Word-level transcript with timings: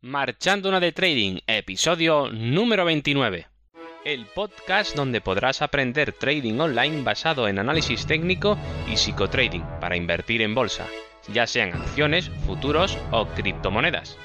Marchando 0.00 0.68
una 0.68 0.78
de 0.78 0.92
Trading, 0.92 1.40
episodio 1.48 2.30
número 2.30 2.84
29. 2.84 3.48
El 4.04 4.26
podcast 4.26 4.94
donde 4.94 5.20
podrás 5.20 5.60
aprender 5.60 6.12
trading 6.12 6.60
online 6.60 7.02
basado 7.02 7.48
en 7.48 7.58
análisis 7.58 8.06
técnico 8.06 8.56
y 8.88 8.96
psicotrading 8.96 9.64
para 9.80 9.96
invertir 9.96 10.40
en 10.42 10.54
bolsa, 10.54 10.86
ya 11.32 11.48
sean 11.48 11.72
acciones, 11.72 12.30
futuros 12.46 12.96
o 13.10 13.26
criptomonedas. 13.26 14.16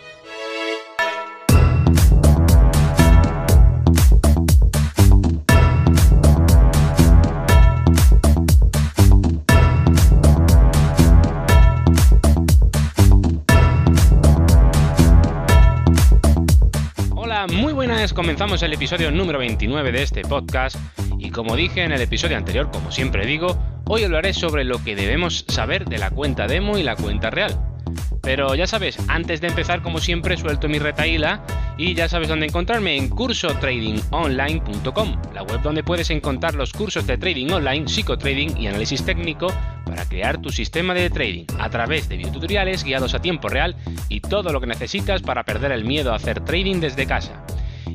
Buenas, 18.14 18.24
comenzamos 18.26 18.64
el 18.64 18.74
episodio 18.74 19.12
número 19.12 19.40
29 19.40 19.92
de 19.92 20.04
este 20.04 20.22
podcast 20.22 20.78
y 21.18 21.32
como 21.32 21.56
dije 21.56 21.84
en 21.84 21.92
el 21.92 22.02
episodio 22.02 22.38
anterior, 22.38 22.70
como 22.72 22.92
siempre 22.92 23.26
digo, 23.26 23.58
hoy 23.86 24.04
hablaré 24.04 24.34
sobre 24.34 24.64
lo 24.64 24.84
que 24.84 24.96
debemos 24.96 25.46
saber 25.48 25.86
de 25.86 25.98
la 25.98 26.12
cuenta 26.12 26.48
demo 26.48 26.78
y 26.78 26.84
la 26.84 26.96
cuenta 26.96 27.30
real. 27.30 27.60
Pero 28.22 28.56
ya 28.56 28.68
sabes, 28.68 28.98
antes 29.08 29.42
de 29.42 29.48
empezar, 29.48 29.82
como 29.82 30.00
siempre, 30.00 30.38
suelto 30.38 30.70
mi 30.70 30.80
retaíla 30.80 31.44
y 31.78 31.94
ya 31.94 32.08
sabes 32.08 32.30
dónde 32.30 32.46
encontrarme 32.46 32.96
en 32.98 33.10
cursotradingonline.com, 33.10 35.22
la 35.34 35.44
web 35.44 35.62
donde 35.62 35.84
puedes 35.84 36.10
encontrar 36.10 36.56
los 36.56 36.72
cursos 36.72 37.06
de 37.06 37.18
trading 37.18 37.52
online, 37.52 37.88
psicotrading 37.88 38.58
y 38.58 38.68
análisis 38.68 39.04
técnico 39.04 39.48
para 39.86 40.06
crear 40.06 40.42
tu 40.42 40.50
sistema 40.50 40.94
de 40.94 41.10
trading 41.10 41.46
a 41.60 41.70
través 41.70 42.08
de 42.10 42.18
videotutoriales 42.18 42.84
guiados 42.84 43.14
a 43.14 43.22
tiempo 43.22 43.50
real 43.50 43.76
y 44.08 44.22
todo 44.22 44.54
lo 44.54 44.62
que 44.62 44.68
necesitas 44.68 45.22
para 45.22 45.44
perder 45.44 45.72
el 45.72 45.84
miedo 45.84 46.14
a 46.14 46.16
hacer 46.16 46.40
trading 46.42 46.80
desde 46.80 47.06
casa. 47.06 47.44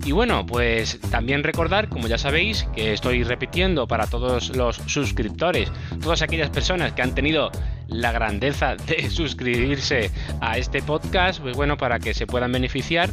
Y 0.04 0.12
bueno, 0.12 0.46
pues 0.46 1.00
también 1.10 1.42
recordar, 1.42 1.88
como 1.88 2.08
ya 2.08 2.18
sabéis, 2.18 2.66
que 2.74 2.92
estoy 2.92 3.24
repitiendo 3.24 3.86
para 3.86 4.06
todos 4.06 4.54
los 4.56 4.76
suscriptores, 4.86 5.70
todas 6.00 6.22
aquellas 6.22 6.50
personas 6.50 6.92
que 6.92 7.02
han 7.02 7.14
tenido 7.14 7.50
la 7.88 8.12
grandeza 8.12 8.76
de 8.76 9.10
suscribirse 9.10 10.10
a 10.40 10.58
este 10.58 10.82
podcast, 10.82 11.40
pues 11.40 11.56
bueno, 11.56 11.76
para 11.76 11.98
que 11.98 12.14
se 12.14 12.26
puedan 12.26 12.52
beneficiar 12.52 13.10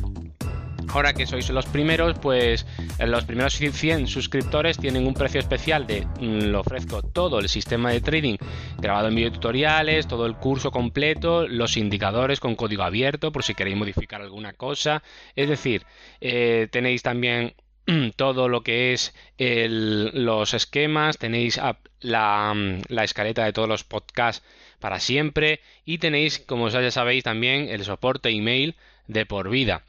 Ahora 0.96 1.12
que 1.12 1.28
sois 1.28 1.50
los 1.50 1.66
primeros, 1.66 2.18
pues 2.20 2.66
los 3.00 3.26
primeros 3.26 3.58
100 3.58 4.08
suscriptores 4.08 4.78
tienen 4.78 5.06
un 5.06 5.14
precio 5.14 5.42
especial 5.42 5.86
de 5.86 6.06
mm, 6.06 6.46
lo 6.52 6.62
ofrezco 6.62 7.02
todo 7.02 7.40
el 7.40 7.50
sistema 7.50 7.92
de 7.92 8.00
trading 8.00 8.38
grabado 8.78 9.10
en 9.10 9.16
videotutoriales, 9.16 10.08
todo 10.08 10.26
el 10.26 10.36
curso 10.36 10.72
completo, 10.72 11.50
los 11.50 11.76
indicadores 11.76 12.40
con 12.40 12.56
código 12.56 12.84
abierto 12.84 13.34
por 13.34 13.44
si 13.44 13.56
queréis 13.56 13.76
modificar 13.76 14.22
alguna 14.22 14.54
cosa. 14.54 15.04
Es 15.36 15.50
decir, 15.50 15.84
eh, 16.22 16.70
tenéis 16.72 17.04
también 17.04 17.56
todo 18.16 18.48
lo 18.48 18.62
que 18.62 18.94
es 18.94 19.14
los 19.38 20.54
esquemas, 20.54 21.18
tenéis 21.18 21.60
la, 22.00 22.56
la, 22.88 23.04
escaleta 23.04 23.44
de 23.44 23.52
todos 23.52 23.68
los 23.68 23.84
podcasts 23.84 24.46
para 24.80 25.02
siempre 25.02 25.60
y 25.84 25.98
tenéis, 25.98 26.40
como 26.40 26.70
ya 26.70 26.90
sabéis, 26.90 27.26
también 27.26 27.68
el 27.68 27.84
soporte 27.84 28.30
email 28.30 28.78
de 29.08 29.26
por 29.26 29.50
vida. 29.50 29.84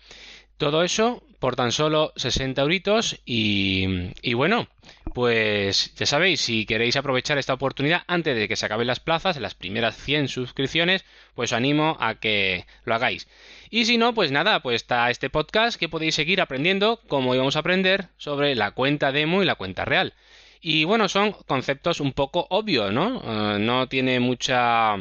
Todo 0.58 0.82
eso 0.82 1.22
por 1.38 1.54
tan 1.54 1.70
solo 1.70 2.12
60 2.16 2.62
euritos 2.62 3.20
y, 3.26 4.32
bueno, 4.34 4.68
pues 5.14 5.94
ya 5.94 6.06
sabéis, 6.06 6.40
si 6.40 6.64
queréis 6.64 6.96
aprovechar 6.96 7.36
esta 7.38 7.54
oportunidad 7.54 8.04
antes 8.06 8.36
de 8.36 8.48
que 8.48 8.56
se 8.56 8.64
acaben 8.66 8.86
las 8.86 9.00
plazas, 9.00 9.38
las 9.38 9.54
primeras 9.54 9.96
100 9.96 10.28
suscripciones, 10.28 11.04
pues 11.34 11.52
os 11.52 11.56
animo 11.56 11.96
a 12.00 12.14
que 12.14 12.64
lo 12.84 12.94
hagáis. 12.94 13.28
Y 13.70 13.84
si 13.84 13.98
no, 13.98 14.14
pues 14.14 14.32
nada, 14.32 14.60
pues 14.60 14.76
está 14.76 15.10
este 15.10 15.28
podcast 15.28 15.78
que 15.78 15.90
podéis 15.90 16.14
seguir 16.14 16.40
aprendiendo 16.40 17.00
como 17.06 17.34
íbamos 17.34 17.56
a 17.56 17.60
aprender 17.60 18.08
sobre 18.16 18.54
la 18.54 18.70
cuenta 18.70 19.12
demo 19.12 19.42
y 19.42 19.46
la 19.46 19.56
cuenta 19.56 19.84
real. 19.84 20.14
Y 20.62 20.84
bueno, 20.84 21.08
son 21.08 21.32
conceptos 21.46 22.00
un 22.00 22.12
poco 22.12 22.46
obvios, 22.50 22.92
¿no? 22.92 23.18
Uh, 23.18 23.58
no 23.58 23.88
tiene 23.88 24.20
mucha 24.20 24.96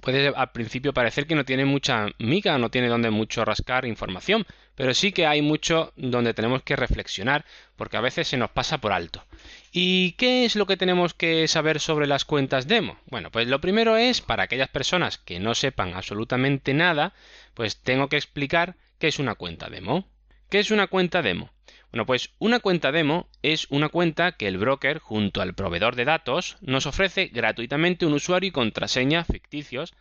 puede 0.00 0.28
al 0.28 0.52
principio 0.52 0.92
parecer 0.92 1.26
que 1.26 1.34
no 1.34 1.44
tiene 1.44 1.64
mucha 1.64 2.06
miga, 2.18 2.58
no 2.58 2.70
tiene 2.70 2.88
donde 2.88 3.10
mucho 3.10 3.44
rascar 3.44 3.86
información, 3.86 4.46
pero 4.74 4.94
sí 4.94 5.12
que 5.12 5.26
hay 5.26 5.42
mucho 5.42 5.92
donde 5.96 6.34
tenemos 6.34 6.62
que 6.62 6.76
reflexionar, 6.76 7.44
porque 7.76 7.96
a 7.96 8.02
veces 8.02 8.28
se 8.28 8.36
nos 8.36 8.50
pasa 8.50 8.78
por 8.78 8.92
alto. 8.92 9.24
¿Y 9.72 10.12
qué 10.12 10.44
es 10.44 10.56
lo 10.56 10.66
que 10.66 10.76
tenemos 10.76 11.14
que 11.14 11.48
saber 11.48 11.80
sobre 11.80 12.06
las 12.06 12.24
cuentas 12.24 12.68
demo? 12.68 12.98
Bueno, 13.06 13.30
pues 13.30 13.48
lo 13.48 13.60
primero 13.60 13.96
es, 13.96 14.20
para 14.20 14.44
aquellas 14.44 14.68
personas 14.68 15.18
que 15.18 15.40
no 15.40 15.54
sepan 15.54 15.94
absolutamente 15.94 16.74
nada, 16.74 17.14
pues 17.54 17.78
tengo 17.78 18.08
que 18.08 18.16
explicar 18.16 18.76
qué 18.98 19.08
es 19.08 19.18
una 19.18 19.34
cuenta 19.34 19.68
demo. 19.68 20.06
¿Qué 20.50 20.60
es 20.60 20.70
una 20.70 20.86
cuenta 20.86 21.22
demo? 21.22 21.50
Bueno, 21.90 22.04
pues 22.04 22.30
una 22.38 22.60
cuenta 22.60 22.92
demo 22.92 23.28
es 23.42 23.66
una 23.70 23.88
cuenta 23.88 24.32
que 24.32 24.46
el 24.46 24.58
broker, 24.58 24.98
junto 24.98 25.40
al 25.40 25.54
proveedor 25.54 25.96
de 25.96 26.04
datos, 26.04 26.58
nos 26.60 26.86
ofrece 26.86 27.28
gratuitamente 27.28 28.04
un 28.04 28.12
usuario 28.12 28.48
y 28.48 28.52
contraseña 28.52 29.24
ficticios 29.24 29.94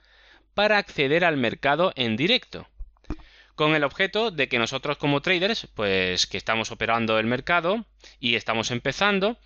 para 0.54 0.78
acceder 0.78 1.24
al 1.24 1.38
mercado 1.38 1.94
en 1.96 2.18
directo, 2.18 2.68
con 3.56 3.74
el 3.74 3.86
objeto 3.86 4.32
de 4.32 4.50
que 4.50 4.60
nosotros 4.60 4.98
como 4.98 5.22
traders, 5.22 5.68
pues 5.76 6.28
que 6.28 6.38
estamos 6.38 6.72
operando 6.72 7.20
el 7.20 7.26
mercado 7.26 7.86
y 8.20 8.36
estamos 8.36 8.72
empezando, 8.72 9.38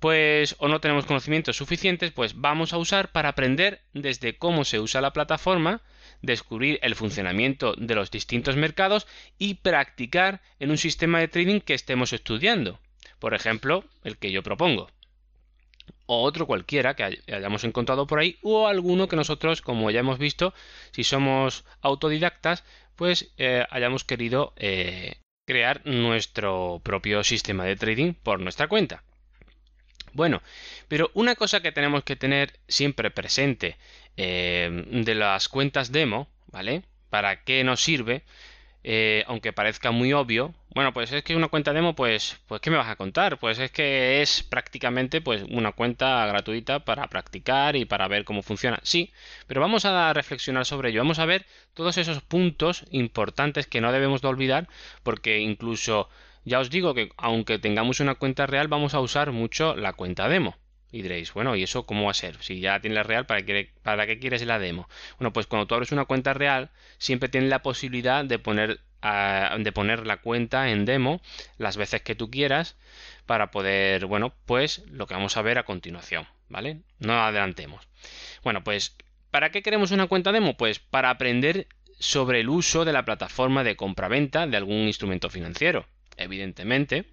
pues 0.00 0.56
o 0.58 0.66
no 0.66 0.80
tenemos 0.80 1.06
conocimientos 1.06 1.56
suficientes, 1.56 2.10
pues 2.10 2.40
vamos 2.40 2.72
a 2.72 2.78
usar 2.78 3.12
para 3.12 3.28
aprender 3.28 3.82
desde 3.92 4.36
cómo 4.36 4.64
se 4.64 4.80
usa 4.80 5.00
la 5.00 5.12
plataforma, 5.12 5.82
descubrir 6.22 6.78
el 6.82 6.94
funcionamiento 6.94 7.74
de 7.76 7.94
los 7.94 8.10
distintos 8.10 8.56
mercados 8.56 9.06
y 9.38 9.54
practicar 9.54 10.40
en 10.58 10.70
un 10.70 10.78
sistema 10.78 11.20
de 11.20 11.28
trading 11.28 11.60
que 11.60 11.74
estemos 11.74 12.12
estudiando. 12.12 12.78
Por 13.18 13.34
ejemplo, 13.34 13.84
el 14.04 14.18
que 14.18 14.30
yo 14.30 14.42
propongo. 14.42 14.90
O 16.06 16.22
otro 16.22 16.46
cualquiera 16.46 16.94
que 16.94 17.22
hayamos 17.28 17.64
encontrado 17.64 18.06
por 18.06 18.18
ahí, 18.18 18.38
o 18.42 18.68
alguno 18.68 19.08
que 19.08 19.16
nosotros, 19.16 19.62
como 19.62 19.90
ya 19.90 20.00
hemos 20.00 20.18
visto, 20.18 20.54
si 20.92 21.04
somos 21.04 21.64
autodidactas, 21.80 22.64
pues 22.96 23.32
eh, 23.38 23.64
hayamos 23.70 24.04
querido 24.04 24.52
eh, 24.56 25.16
crear 25.46 25.82
nuestro 25.86 26.80
propio 26.82 27.22
sistema 27.24 27.64
de 27.64 27.76
trading 27.76 28.14
por 28.14 28.40
nuestra 28.40 28.68
cuenta. 28.68 29.04
Bueno, 30.16 30.42
pero 30.88 31.10
una 31.12 31.34
cosa 31.34 31.60
que 31.60 31.72
tenemos 31.72 32.02
que 32.02 32.16
tener 32.16 32.58
siempre 32.68 33.10
presente 33.10 33.76
eh, 34.16 34.84
de 34.90 35.14
las 35.14 35.48
cuentas 35.50 35.92
demo, 35.92 36.26
¿vale? 36.46 36.84
¿Para 37.10 37.44
qué 37.44 37.62
nos 37.64 37.82
sirve? 37.82 38.22
Eh, 38.82 39.24
aunque 39.26 39.52
parezca 39.52 39.90
muy 39.90 40.14
obvio, 40.14 40.54
bueno, 40.70 40.92
pues 40.94 41.12
es 41.12 41.22
que 41.22 41.36
una 41.36 41.48
cuenta 41.48 41.72
demo, 41.74 41.94
pues, 41.94 42.38
pues 42.46 42.62
¿qué 42.62 42.70
me 42.70 42.76
vas 42.78 42.88
a 42.88 42.96
contar? 42.96 43.38
Pues 43.38 43.58
es 43.58 43.70
que 43.70 44.22
es 44.22 44.42
prácticamente 44.42 45.20
pues 45.20 45.42
una 45.50 45.72
cuenta 45.72 46.24
gratuita 46.26 46.80
para 46.84 47.08
practicar 47.08 47.76
y 47.76 47.84
para 47.84 48.08
ver 48.08 48.24
cómo 48.24 48.42
funciona. 48.42 48.78
Sí, 48.84 49.12
pero 49.46 49.60
vamos 49.60 49.84
a 49.84 50.12
reflexionar 50.14 50.64
sobre 50.64 50.90
ello. 50.90 51.00
Vamos 51.00 51.18
a 51.18 51.26
ver 51.26 51.44
todos 51.74 51.98
esos 51.98 52.22
puntos 52.22 52.84
importantes 52.90 53.66
que 53.66 53.80
no 53.82 53.92
debemos 53.92 54.22
de 54.22 54.28
olvidar, 54.28 54.68
porque 55.02 55.40
incluso 55.40 56.08
ya 56.46 56.60
os 56.60 56.70
digo 56.70 56.94
que 56.94 57.10
aunque 57.16 57.58
tengamos 57.58 58.00
una 58.00 58.14
cuenta 58.14 58.46
real, 58.46 58.68
vamos 58.68 58.94
a 58.94 59.00
usar 59.00 59.32
mucho 59.32 59.74
la 59.74 59.92
cuenta 59.92 60.28
demo. 60.28 60.56
Y 60.92 61.02
diréis, 61.02 61.32
bueno, 61.34 61.56
¿y 61.56 61.64
eso 61.64 61.84
cómo 61.84 62.04
va 62.04 62.12
a 62.12 62.14
ser? 62.14 62.40
Si 62.40 62.60
ya 62.60 62.80
tienes 62.80 62.96
la 62.96 63.02
real, 63.02 63.26
¿para 63.26 63.44
qué, 63.44 63.72
¿para 63.82 64.06
qué 64.06 64.20
quieres 64.20 64.46
la 64.46 64.60
demo? 64.60 64.88
Bueno, 65.18 65.32
pues 65.32 65.48
cuando 65.48 65.66
tú 65.66 65.74
abres 65.74 65.90
una 65.90 66.04
cuenta 66.04 66.32
real, 66.32 66.70
siempre 66.98 67.28
tienes 67.28 67.50
la 67.50 67.62
posibilidad 67.62 68.24
de 68.24 68.38
poner, 68.38 68.80
de 69.58 69.72
poner 69.72 70.06
la 70.06 70.18
cuenta 70.18 70.70
en 70.70 70.84
demo 70.84 71.20
las 71.58 71.76
veces 71.76 72.02
que 72.02 72.14
tú 72.14 72.30
quieras 72.30 72.76
para 73.26 73.50
poder, 73.50 74.06
bueno, 74.06 74.32
pues 74.46 74.84
lo 74.88 75.08
que 75.08 75.14
vamos 75.14 75.36
a 75.36 75.42
ver 75.42 75.58
a 75.58 75.64
continuación, 75.64 76.26
¿vale? 76.48 76.82
No 77.00 77.20
adelantemos. 77.20 77.88
Bueno, 78.44 78.62
pues, 78.62 78.96
¿para 79.32 79.50
qué 79.50 79.62
queremos 79.62 79.90
una 79.90 80.06
cuenta 80.06 80.30
demo? 80.30 80.56
Pues 80.56 80.78
para 80.78 81.10
aprender 81.10 81.66
sobre 81.98 82.40
el 82.40 82.48
uso 82.48 82.84
de 82.84 82.92
la 82.92 83.04
plataforma 83.04 83.64
de 83.64 83.74
compra-venta 83.74 84.46
de 84.46 84.56
algún 84.56 84.86
instrumento 84.86 85.28
financiero, 85.28 85.86
evidentemente. 86.16 87.04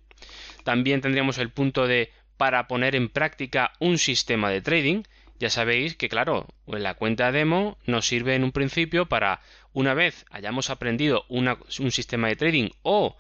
También 0.63 1.01
tendríamos 1.01 1.37
el 1.37 1.49
punto 1.49 1.87
de 1.87 2.11
para 2.37 2.67
poner 2.67 2.95
en 2.95 3.09
práctica 3.09 3.73
un 3.79 3.97
sistema 3.97 4.49
de 4.49 4.61
trading, 4.61 5.03
ya 5.39 5.49
sabéis 5.49 5.95
que, 5.95 6.09
claro, 6.09 6.47
la 6.67 6.93
cuenta 6.93 7.31
demo 7.31 7.77
nos 7.85 8.07
sirve 8.07 8.35
en 8.35 8.43
un 8.43 8.51
principio 8.51 9.07
para, 9.07 9.41
una 9.73 9.93
vez 9.93 10.25
hayamos 10.29 10.69
aprendido 10.69 11.25
un 11.27 11.91
sistema 11.91 12.27
de 12.27 12.35
trading 12.35 12.69
o 12.81 13.17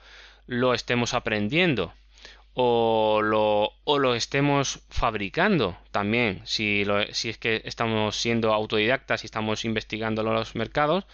lo 0.47 0.73
estemos 0.73 1.13
aprendiendo 1.13 1.93
o 2.53 3.21
lo, 3.23 3.71
o 3.83 3.99
lo 3.99 4.15
estemos 4.15 4.81
fabricando 4.89 5.77
también, 5.91 6.41
si, 6.45 6.85
si 7.11 7.29
es 7.29 7.37
que 7.37 7.61
estamos 7.65 8.15
siendo 8.15 8.53
autodidactas 8.53 9.23
y 9.23 9.25
estamos 9.25 9.65
investigando 9.65 10.23
los 10.23 10.55
mercados, 10.55 11.05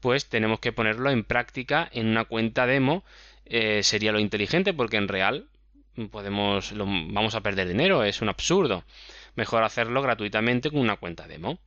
pues 0.00 0.28
tenemos 0.28 0.60
que 0.60 0.72
ponerlo 0.72 1.10
en 1.10 1.24
práctica 1.24 1.88
en 1.92 2.06
una 2.08 2.26
cuenta 2.26 2.66
demo. 2.66 3.04
Eh, 3.46 3.82
sería 3.82 4.12
lo 4.12 4.20
inteligente 4.20 4.72
porque 4.72 4.96
en 4.96 5.08
real 5.08 5.48
podemos 6.10 6.72
vamos 6.76 7.34
a 7.34 7.40
perder 7.40 7.68
dinero, 7.68 8.04
es 8.04 8.20
un 8.20 8.28
absurdo. 8.28 8.84
Mejor 9.36 9.62
hacerlo 9.62 10.02
gratuitamente 10.02 10.70
con 10.70 10.80
una 10.80 10.96
cuenta 10.96 11.26
demo. 11.26 11.58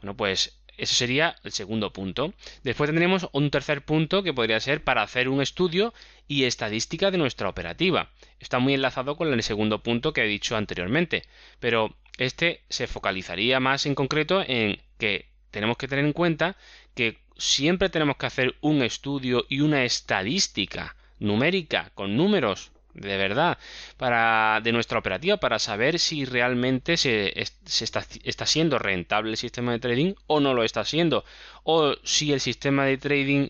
Bueno, 0.00 0.16
pues 0.16 0.58
ese 0.76 0.94
sería 0.94 1.36
el 1.42 1.52
segundo 1.52 1.92
punto. 1.92 2.34
Después 2.62 2.88
tendremos 2.88 3.28
un 3.32 3.50
tercer 3.50 3.84
punto 3.84 4.22
que 4.22 4.34
podría 4.34 4.60
ser 4.60 4.84
para 4.84 5.02
hacer 5.02 5.28
un 5.28 5.40
estudio 5.40 5.94
y 6.28 6.44
estadística 6.44 7.10
de 7.10 7.18
nuestra 7.18 7.48
operativa. 7.48 8.10
Está 8.40 8.58
muy 8.58 8.74
enlazado 8.74 9.16
con 9.16 9.32
el 9.32 9.42
segundo 9.42 9.82
punto 9.82 10.12
que 10.12 10.22
he 10.22 10.28
dicho 10.28 10.56
anteriormente, 10.56 11.22
pero 11.60 11.96
este 12.18 12.62
se 12.68 12.86
focalizaría 12.86 13.60
más 13.60 13.86
en 13.86 13.94
concreto 13.94 14.44
en 14.46 14.80
que 14.98 15.28
tenemos 15.50 15.76
que 15.76 15.88
tener 15.88 16.04
en 16.04 16.12
cuenta 16.12 16.56
que 16.94 17.18
siempre 17.36 17.88
tenemos 17.88 18.16
que 18.16 18.26
hacer 18.26 18.56
un 18.60 18.82
estudio 18.82 19.46
y 19.48 19.60
una 19.60 19.84
estadística 19.84 20.96
numérica 21.18 21.90
con 21.94 22.16
números 22.16 22.72
de 22.96 23.16
verdad 23.16 23.58
para 23.96 24.60
de 24.62 24.72
nuestra 24.72 24.98
operativa 24.98 25.36
para 25.36 25.58
saber 25.58 25.98
si 25.98 26.24
realmente 26.24 26.96
se, 26.96 27.32
está, 27.38 28.04
está, 28.24 28.46
siendo 28.46 28.78
rentable 28.78 29.30
el 29.30 29.36
sistema 29.36 29.72
de 29.72 29.78
trading 29.78 30.14
o 30.26 30.40
no 30.40 30.54
lo 30.54 30.64
está 30.64 30.84
siendo. 30.84 31.24
O 31.62 31.94
si 32.02 32.32
el 32.32 32.40
sistema 32.40 32.84
de 32.84 32.98
trading 32.98 33.48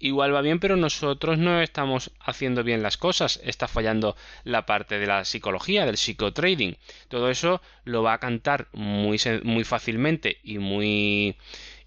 igual 0.00 0.32
va 0.32 0.42
bien 0.42 0.60
pero 0.60 0.76
nosotros 0.76 1.38
no 1.38 1.60
estamos 1.60 2.12
haciendo 2.20 2.62
bien 2.62 2.82
las 2.82 2.96
cosas. 2.96 3.40
Está 3.42 3.68
fallando 3.68 4.16
la 4.44 4.64
parte 4.66 4.98
de 4.98 5.06
la 5.06 5.24
psicología 5.24 5.84
del 5.84 5.96
psicotrading. 5.96 6.76
Todo 7.08 7.30
eso 7.30 7.60
lo 7.84 8.02
va 8.02 8.14
a 8.14 8.20
cantar 8.20 8.68
muy, 8.72 9.18
muy 9.42 9.64
fácilmente 9.64 10.38
y 10.42 10.58
muy 10.58 11.36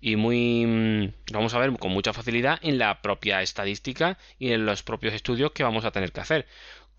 y 0.01 0.15
muy 0.15 0.65
mm, 0.65 1.13
vamos 1.31 1.53
a 1.53 1.59
ver 1.59 1.71
con 1.77 1.91
mucha 1.91 2.11
facilidad 2.11 2.59
en 2.61 2.77
la 2.77 3.01
propia 3.01 3.41
estadística 3.41 4.17
y 4.39 4.51
en 4.51 4.65
los 4.65 4.83
propios 4.83 5.13
estudios 5.13 5.51
que 5.51 5.63
vamos 5.63 5.85
a 5.85 5.91
tener 5.91 6.11
que 6.11 6.21
hacer 6.21 6.47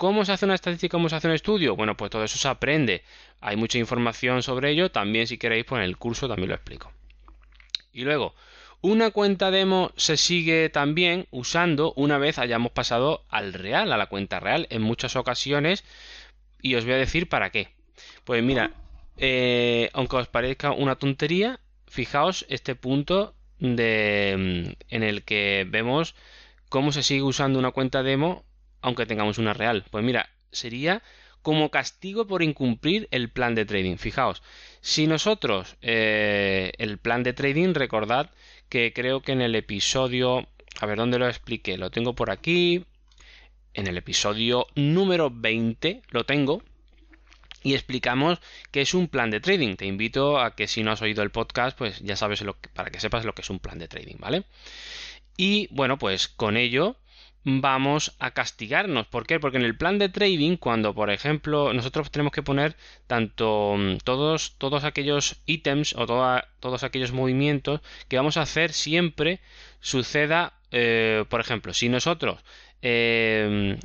¿Cómo 0.02 0.24
se 0.24 0.32
hace 0.32 0.46
una 0.46 0.56
estadística? 0.56 0.90
¿Cómo 0.90 1.08
se 1.08 1.14
hace 1.14 1.28
un 1.28 1.34
estudio? 1.34 1.76
Bueno, 1.76 1.96
pues 1.96 2.10
todo 2.10 2.24
eso 2.24 2.36
se 2.36 2.48
aprende. 2.48 3.04
Hay 3.40 3.54
mucha 3.54 3.78
información 3.78 4.42
sobre 4.42 4.70
ello. 4.70 4.90
También 4.90 5.28
si 5.28 5.38
queréis, 5.38 5.64
pues 5.64 5.78
en 5.78 5.84
el 5.84 5.96
curso 5.96 6.26
también 6.26 6.48
lo 6.48 6.56
explico. 6.56 6.90
Y 7.92 8.02
luego, 8.02 8.34
una 8.80 9.12
cuenta 9.12 9.52
demo 9.52 9.92
se 9.96 10.16
sigue 10.16 10.70
también 10.70 11.28
usando 11.30 11.92
una 11.94 12.18
vez 12.18 12.40
hayamos 12.40 12.72
pasado 12.72 13.24
al 13.28 13.52
real, 13.52 13.92
a 13.92 13.96
la 13.96 14.06
cuenta 14.06 14.40
real, 14.40 14.66
en 14.70 14.82
muchas 14.82 15.14
ocasiones. 15.14 15.84
Y 16.60 16.74
os 16.74 16.84
voy 16.84 16.94
a 16.94 16.98
decir 16.98 17.28
para 17.28 17.50
qué. 17.50 17.68
Pues 18.24 18.42
mira, 18.42 18.72
eh, 19.18 19.88
aunque 19.92 20.16
os 20.16 20.26
parezca 20.26 20.72
una 20.72 20.96
tontería, 20.96 21.60
fijaos 21.92 22.46
este 22.48 22.74
punto 22.74 23.34
de, 23.58 24.34
mm, 24.38 24.94
en 24.94 25.02
el 25.02 25.24
que 25.24 25.66
vemos 25.68 26.14
cómo 26.70 26.90
se 26.90 27.02
sigue 27.02 27.22
usando 27.22 27.58
una 27.58 27.70
cuenta 27.70 28.02
demo 28.02 28.44
aunque 28.80 29.06
tengamos 29.06 29.38
una 29.38 29.52
real. 29.52 29.84
Pues 29.90 30.02
mira, 30.02 30.30
sería 30.50 31.02
como 31.42 31.70
castigo 31.70 32.26
por 32.26 32.42
incumplir 32.42 33.08
el 33.10 33.28
plan 33.28 33.54
de 33.54 33.66
trading. 33.66 33.96
Fijaos, 33.96 34.42
si 34.80 35.06
nosotros 35.06 35.76
eh, 35.82 36.72
el 36.78 36.98
plan 36.98 37.22
de 37.22 37.34
trading, 37.34 37.74
recordad 37.74 38.30
que 38.70 38.92
creo 38.94 39.20
que 39.20 39.32
en 39.32 39.42
el 39.42 39.54
episodio, 39.54 40.48
a 40.80 40.86
ver 40.86 40.96
dónde 40.96 41.18
lo 41.18 41.28
expliqué, 41.28 41.76
lo 41.76 41.90
tengo 41.90 42.14
por 42.14 42.30
aquí, 42.30 42.86
en 43.74 43.86
el 43.86 43.98
episodio 43.98 44.66
número 44.74 45.30
20 45.30 46.02
lo 46.10 46.24
tengo. 46.24 46.62
Y 47.62 47.74
explicamos 47.74 48.40
qué 48.70 48.80
es 48.80 48.94
un 48.94 49.08
plan 49.08 49.30
de 49.30 49.40
trading. 49.40 49.76
Te 49.76 49.86
invito 49.86 50.40
a 50.40 50.54
que 50.54 50.66
si 50.66 50.82
no 50.82 50.92
has 50.92 51.02
oído 51.02 51.22
el 51.22 51.30
podcast, 51.30 51.76
pues 51.76 52.00
ya 52.00 52.16
sabes 52.16 52.42
lo 52.42 52.56
para 52.74 52.90
que 52.90 53.00
sepas 53.00 53.24
lo 53.24 53.34
que 53.34 53.42
es 53.42 53.50
un 53.50 53.60
plan 53.60 53.78
de 53.78 53.88
trading, 53.88 54.16
¿vale? 54.18 54.44
Y 55.36 55.68
bueno, 55.70 55.98
pues 55.98 56.28
con 56.28 56.56
ello 56.56 56.96
vamos 57.44 58.14
a 58.18 58.32
castigarnos. 58.32 59.06
¿Por 59.06 59.26
qué? 59.26 59.40
Porque 59.40 59.58
en 59.58 59.64
el 59.64 59.76
plan 59.76 59.98
de 59.98 60.08
trading, 60.08 60.56
cuando 60.56 60.94
por 60.94 61.10
ejemplo 61.10 61.72
nosotros 61.72 62.10
tenemos 62.10 62.32
que 62.32 62.42
poner 62.42 62.76
tanto 63.06 63.74
mm, 63.76 63.98
todos, 64.04 64.54
todos 64.58 64.84
aquellos 64.84 65.40
ítems 65.46 65.94
o 65.94 66.06
todos 66.06 66.82
aquellos 66.84 67.12
movimientos 67.12 67.80
que 68.08 68.16
vamos 68.16 68.36
a 68.36 68.42
hacer 68.42 68.72
siempre 68.72 69.40
suceda, 69.80 70.54
eh, 70.70 71.24
por 71.28 71.40
ejemplo, 71.40 71.74
si 71.74 71.88
nosotros, 71.88 72.40
eh, 72.82 73.78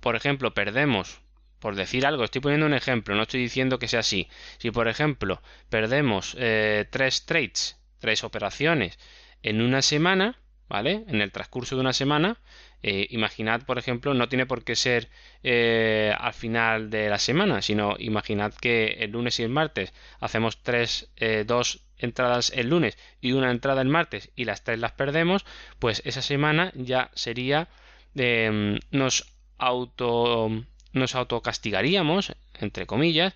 por 0.00 0.16
ejemplo, 0.16 0.54
perdemos 0.54 1.20
por 1.62 1.76
decir 1.76 2.04
algo, 2.04 2.24
estoy 2.24 2.40
poniendo 2.40 2.66
un 2.66 2.74
ejemplo, 2.74 3.14
no 3.14 3.22
estoy 3.22 3.40
diciendo 3.40 3.78
que 3.78 3.86
sea 3.86 4.00
así. 4.00 4.28
Si 4.58 4.72
por 4.72 4.88
ejemplo 4.88 5.40
perdemos 5.70 6.36
eh, 6.36 6.86
tres 6.90 7.24
trades, 7.24 7.78
tres 8.00 8.24
operaciones 8.24 8.98
en 9.44 9.62
una 9.62 9.80
semana, 9.80 10.40
¿vale? 10.68 11.04
En 11.06 11.20
el 11.20 11.30
transcurso 11.30 11.76
de 11.76 11.82
una 11.82 11.92
semana. 11.92 12.40
Eh, 12.82 13.06
imaginad, 13.10 13.62
por 13.62 13.78
ejemplo, 13.78 14.12
no 14.12 14.28
tiene 14.28 14.44
por 14.44 14.64
qué 14.64 14.74
ser 14.74 15.08
eh, 15.44 16.12
al 16.18 16.34
final 16.34 16.90
de 16.90 17.08
la 17.08 17.18
semana, 17.18 17.62
sino 17.62 17.94
imaginad 18.00 18.52
que 18.54 18.96
el 18.98 19.12
lunes 19.12 19.38
y 19.38 19.44
el 19.44 19.50
martes 19.50 19.92
hacemos 20.18 20.64
tres, 20.64 21.12
dos 21.46 21.84
entradas 21.98 22.50
el 22.56 22.70
lunes 22.70 22.98
y 23.20 23.32
una 23.32 23.52
entrada 23.52 23.82
el 23.82 23.88
martes 23.88 24.32
y 24.34 24.46
las 24.46 24.64
tres 24.64 24.80
las 24.80 24.90
perdemos, 24.90 25.44
pues 25.78 26.02
esa 26.04 26.22
semana 26.22 26.72
ya 26.74 27.12
sería 27.14 27.68
em, 28.16 28.80
nos 28.90 29.32
auto 29.58 30.64
nos 30.92 31.14
autocastigaríamos 31.14 32.34
entre 32.60 32.86
comillas 32.86 33.34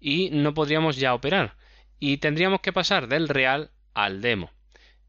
y 0.00 0.30
no 0.30 0.54
podríamos 0.54 0.96
ya 0.96 1.14
operar. 1.14 1.54
Y 1.98 2.18
tendríamos 2.18 2.60
que 2.60 2.72
pasar 2.72 3.08
del 3.08 3.28
real 3.28 3.70
al 3.94 4.20
demo. 4.20 4.50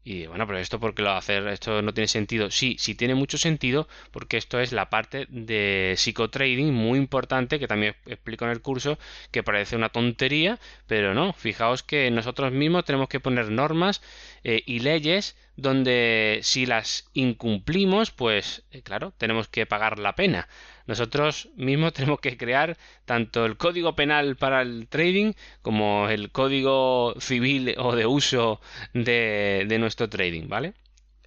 Y 0.08 0.26
bueno, 0.26 0.46
pero 0.46 0.60
esto 0.60 0.78
porque 0.78 1.02
lo 1.02 1.10
hacer, 1.10 1.48
esto 1.48 1.82
no 1.82 1.92
tiene 1.92 2.06
sentido. 2.06 2.48
Sí, 2.52 2.76
sí 2.78 2.94
tiene 2.94 3.16
mucho 3.16 3.38
sentido 3.38 3.88
porque 4.12 4.36
esto 4.36 4.60
es 4.60 4.70
la 4.70 4.88
parte 4.88 5.26
de 5.28 5.94
psicotrading 5.96 6.72
muy 6.72 6.96
importante 6.96 7.58
que 7.58 7.66
también 7.66 7.96
explico 8.06 8.44
en 8.44 8.52
el 8.52 8.62
curso 8.62 9.00
que 9.32 9.42
parece 9.42 9.74
una 9.74 9.88
tontería, 9.88 10.60
pero 10.86 11.12
no, 11.12 11.32
fijaos 11.32 11.82
que 11.82 12.08
nosotros 12.12 12.52
mismos 12.52 12.84
tenemos 12.84 13.08
que 13.08 13.18
poner 13.18 13.50
normas 13.50 14.00
eh, 14.44 14.62
y 14.64 14.78
leyes 14.78 15.34
donde 15.56 16.40
si 16.42 16.66
las 16.66 17.08
incumplimos, 17.14 18.10
pues 18.10 18.64
eh, 18.70 18.82
claro, 18.82 19.12
tenemos 19.16 19.48
que 19.48 19.66
pagar 19.66 19.98
la 19.98 20.14
pena. 20.14 20.48
Nosotros 20.86 21.48
mismos 21.56 21.92
tenemos 21.94 22.20
que 22.20 22.36
crear 22.36 22.76
tanto 23.04 23.46
el 23.46 23.56
código 23.56 23.96
penal 23.96 24.36
para 24.36 24.62
el 24.62 24.86
trading 24.88 25.32
como 25.62 26.08
el 26.08 26.30
código 26.30 27.14
civil 27.20 27.74
o 27.78 27.96
de 27.96 28.06
uso 28.06 28.60
de, 28.92 29.64
de 29.66 29.78
nuestro 29.78 30.08
trading, 30.08 30.48
¿vale? 30.48 30.74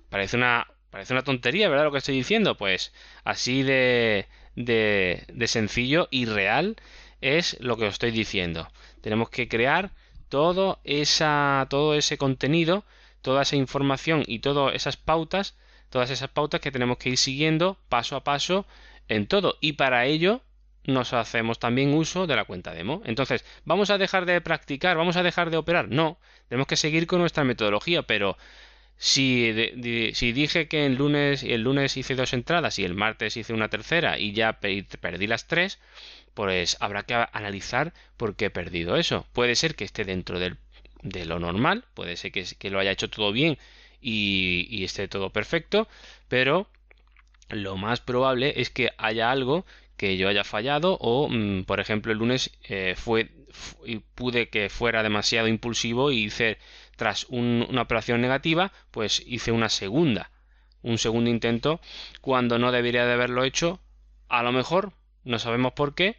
Parece 0.10 0.38
una, 0.38 0.68
parece 0.90 1.14
una 1.14 1.24
tontería, 1.24 1.70
¿verdad? 1.70 1.86
Lo 1.86 1.92
que 1.92 1.98
estoy 2.00 2.16
diciendo, 2.16 2.56
pues 2.56 2.94
así 3.24 3.64
de, 3.64 4.28
de, 4.56 5.24
de 5.28 5.48
sencillo 5.48 6.08
y 6.12 6.26
real 6.26 6.76
es 7.22 7.58
lo 7.60 7.78
que 7.78 7.86
os 7.86 7.94
estoy 7.94 8.12
diciendo. 8.12 8.70
Tenemos 9.02 9.30
que 9.30 9.48
crear 9.48 9.92
todo, 10.30 10.80
esa, 10.84 11.68
todo 11.70 11.96
ese 11.96 12.18
contenido 12.18 12.86
toda 13.22 13.44
esa 13.44 13.56
información 13.56 14.24
y 14.26 14.40
todas 14.40 14.76
esas 14.76 14.98
pautas, 14.98 15.56
todas 15.90 16.10
esas 16.10 16.30
pautas 16.30 16.62
que 16.62 16.72
tenemos 16.72 16.98
que 16.98 17.10
ir 17.10 17.18
siguiendo 17.18 17.78
paso 17.90 18.16
a 18.16 18.24
paso 18.24 18.66
en 19.08 19.28
todo. 19.28 19.58
Y 19.62 19.74
para 19.74 20.06
ello 20.06 20.42
nos 20.86 21.14
hacemos 21.14 21.60
también 21.60 21.94
uso 21.94 22.28
de 22.28 22.36
la 22.36 22.46
cuenta 22.46 22.74
demo. 22.74 23.02
Entonces, 23.06 23.46
¿vamos 23.66 23.90
a 23.90 23.98
dejar 23.98 24.26
de 24.26 24.42
practicar? 24.42 24.98
¿Vamos 24.98 25.18
a 25.18 25.24
dejar 25.24 25.50
de 25.50 25.58
operar? 25.58 25.90
No, 25.90 26.18
tenemos 26.48 26.68
que 26.68 26.76
seguir 26.76 27.08
con 27.08 27.20
nuestra 27.20 27.44
metodología, 27.44 28.04
pero 28.04 28.38
si, 28.98 29.54
si 30.14 30.32
dije 30.34 30.68
que 30.68 30.86
el 30.86 30.96
lunes, 30.96 31.44
el 31.44 31.62
lunes 31.64 31.96
hice 31.98 32.16
dos 32.16 32.34
entradas 32.34 32.80
y 32.80 32.86
el 32.86 32.96
martes 32.96 33.38
hice 33.38 33.54
una 33.54 33.70
tercera 33.70 34.20
y 34.20 34.34
ya 34.34 34.60
perdí 34.60 35.28
las 35.28 35.48
tres, 35.48 35.80
pues 36.34 36.78
habrá 36.80 37.04
que 37.04 37.14
analizar 37.14 37.94
por 38.18 38.36
qué 38.36 38.46
he 38.46 38.50
perdido 38.50 38.98
eso. 38.98 39.26
Puede 39.34 39.56
ser 39.56 39.76
que 39.76 39.86
esté 39.86 40.04
dentro 40.06 40.40
del 40.40 40.58
de 41.02 41.26
lo 41.26 41.40
normal, 41.40 41.86
puede 41.94 42.18
ser 42.18 42.32
que, 42.32 42.70
lo 42.70 42.80
haya 42.80 42.92
hecho 42.92 43.10
todo 43.10 43.32
bien 43.32 43.58
y, 44.02 44.84
esté 44.84 45.08
todo 45.08 45.30
perfecto, 45.32 45.88
pero 46.28 46.68
lo 47.50 47.78
más 47.78 48.00
probable 48.00 48.54
es 48.58 48.70
que 48.70 48.92
haya 48.98 49.32
algo 49.32 49.66
que 49.98 50.18
yo 50.18 50.30
haya 50.30 50.44
fallado 50.44 50.98
o 51.02 51.28
mm, 51.30 51.64
por 51.64 51.80
ejemplo 51.80 52.12
el 52.12 52.20
lunes 52.20 52.52
eh, 52.64 52.94
fue 52.96 53.30
pude 54.16 54.48
que 54.50 54.70
fuera 54.70 55.04
demasiado 55.04 55.48
impulsivo 55.48 56.12
y 56.12 56.26
hice 56.26 56.58
tras 56.96 57.26
una 57.30 57.82
operación 57.82 58.22
negativa 58.22 58.72
pues 58.92 59.24
hice 59.26 59.52
una 59.52 59.68
segunda 59.68 60.30
un 60.82 60.98
segundo 60.98 61.30
intento 61.30 61.80
cuando 62.22 62.58
no 62.60 62.72
debería 62.72 63.06
de 63.06 63.14
haberlo 63.14 63.44
hecho. 63.44 63.80
A 64.28 64.44
lo 64.44 64.52
mejor 64.52 64.94
no 65.24 65.40
sabemos 65.40 65.74
por 65.74 65.96
qué 65.96 66.18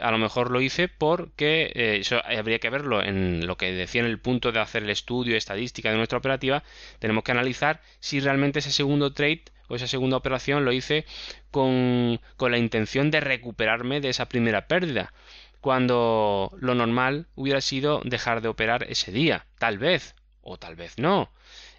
a 0.00 0.10
lo 0.10 0.18
mejor 0.18 0.50
lo 0.50 0.60
hice 0.60 0.88
porque 0.88 1.70
eh, 1.74 1.98
eso 2.00 2.20
habría 2.24 2.58
que 2.58 2.70
verlo 2.70 3.02
en 3.02 3.46
lo 3.46 3.56
que 3.56 3.72
decía 3.72 4.00
en 4.00 4.06
el 4.06 4.18
punto 4.18 4.52
de 4.52 4.60
hacer 4.60 4.82
el 4.82 4.90
estudio 4.90 5.36
estadística 5.36 5.90
de 5.90 5.96
nuestra 5.96 6.18
operativa. 6.18 6.62
Tenemos 6.98 7.24
que 7.24 7.32
analizar 7.32 7.80
si 8.00 8.20
realmente 8.20 8.60
ese 8.60 8.72
segundo 8.72 9.12
trade 9.12 9.42
o 9.68 9.76
esa 9.76 9.86
segunda 9.86 10.16
operación 10.16 10.64
lo 10.64 10.72
hice 10.72 11.04
con, 11.50 12.20
con 12.36 12.52
la 12.52 12.58
intención 12.58 13.10
de 13.10 13.20
recuperarme 13.20 14.00
de 14.00 14.08
esa 14.08 14.28
primera 14.28 14.66
pérdida. 14.66 15.12
Cuando 15.60 16.50
lo 16.58 16.74
normal 16.74 17.26
hubiera 17.36 17.60
sido 17.60 18.00
dejar 18.04 18.40
de 18.40 18.48
operar 18.48 18.84
ese 18.88 19.12
día, 19.12 19.46
tal 19.58 19.78
vez, 19.78 20.16
o 20.40 20.58
tal 20.58 20.74
vez 20.74 20.98
no. 20.98 21.30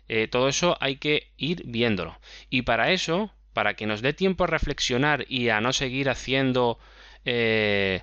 Eh, 0.08 0.28
todo 0.28 0.48
eso 0.48 0.78
hay 0.80 0.98
que 0.98 1.32
ir 1.38 1.64
viéndolo. 1.66 2.18
Y 2.50 2.64
para 2.64 2.92
eso, 2.92 3.32
para 3.54 3.76
que 3.76 3.86
nos 3.86 4.02
dé 4.02 4.14
tiempo 4.14 4.44
a 4.44 4.48
reflexionar 4.48 5.26
y 5.28 5.50
a 5.50 5.62
no 5.62 5.74
seguir 5.74 6.10
haciendo 6.10 6.80
eh, 7.26 8.02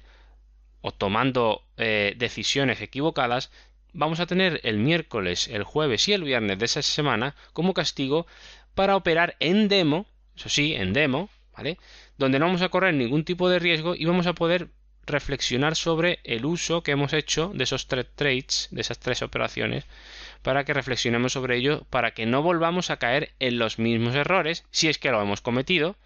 o 0.80 0.92
tomando 0.92 1.62
eh, 1.76 2.14
decisiones 2.16 2.80
equivocadas, 2.80 3.50
vamos 3.92 4.20
a 4.20 4.26
tener 4.26 4.60
el 4.64 4.78
miércoles, 4.78 5.48
el 5.48 5.64
jueves 5.64 6.08
y 6.08 6.12
el 6.12 6.24
viernes 6.24 6.58
de 6.58 6.64
esa 6.64 6.82
semana 6.82 7.34
como 7.52 7.74
castigo 7.74 8.26
para 8.74 8.96
operar 8.96 9.36
en 9.40 9.68
demo, 9.68 10.06
eso 10.36 10.48
sí, 10.48 10.74
en 10.74 10.92
demo, 10.92 11.28
¿vale? 11.56 11.78
Donde 12.16 12.38
no 12.38 12.46
vamos 12.46 12.62
a 12.62 12.68
correr 12.68 12.94
ningún 12.94 13.24
tipo 13.24 13.48
de 13.48 13.58
riesgo 13.58 13.94
y 13.94 14.04
vamos 14.04 14.26
a 14.26 14.34
poder 14.34 14.68
reflexionar 15.06 15.76
sobre 15.76 16.20
el 16.24 16.44
uso 16.44 16.82
que 16.82 16.92
hemos 16.92 17.12
hecho 17.12 17.50
de 17.54 17.64
esos 17.64 17.88
tres 17.88 18.06
trades, 18.14 18.68
de 18.70 18.80
esas 18.80 18.98
tres 18.98 19.22
operaciones, 19.22 19.84
para 20.42 20.64
que 20.64 20.74
reflexionemos 20.74 21.32
sobre 21.32 21.56
ello, 21.56 21.84
para 21.90 22.12
que 22.12 22.26
no 22.26 22.42
volvamos 22.42 22.90
a 22.90 22.98
caer 22.98 23.32
en 23.40 23.58
los 23.58 23.78
mismos 23.78 24.14
errores, 24.14 24.64
si 24.70 24.88
es 24.88 24.98
que 24.98 25.10
lo 25.10 25.20
hemos 25.20 25.40
cometido, 25.40 25.96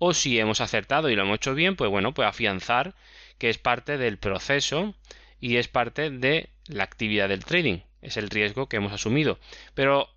o 0.00 0.14
si 0.14 0.40
hemos 0.40 0.62
acertado 0.62 1.10
y 1.10 1.14
lo 1.14 1.22
hemos 1.22 1.36
hecho 1.36 1.54
bien, 1.54 1.76
pues 1.76 1.90
bueno, 1.90 2.14
pues 2.14 2.26
afianzar 2.26 2.94
que 3.38 3.50
es 3.50 3.58
parte 3.58 3.98
del 3.98 4.16
proceso 4.16 4.94
y 5.40 5.56
es 5.56 5.68
parte 5.68 6.10
de 6.10 6.48
la 6.66 6.84
actividad 6.84 7.28
del 7.28 7.44
trading, 7.44 7.80
es 8.00 8.16
el 8.16 8.30
riesgo 8.30 8.66
que 8.66 8.78
hemos 8.78 8.92
asumido. 8.92 9.38
Pero 9.74 10.08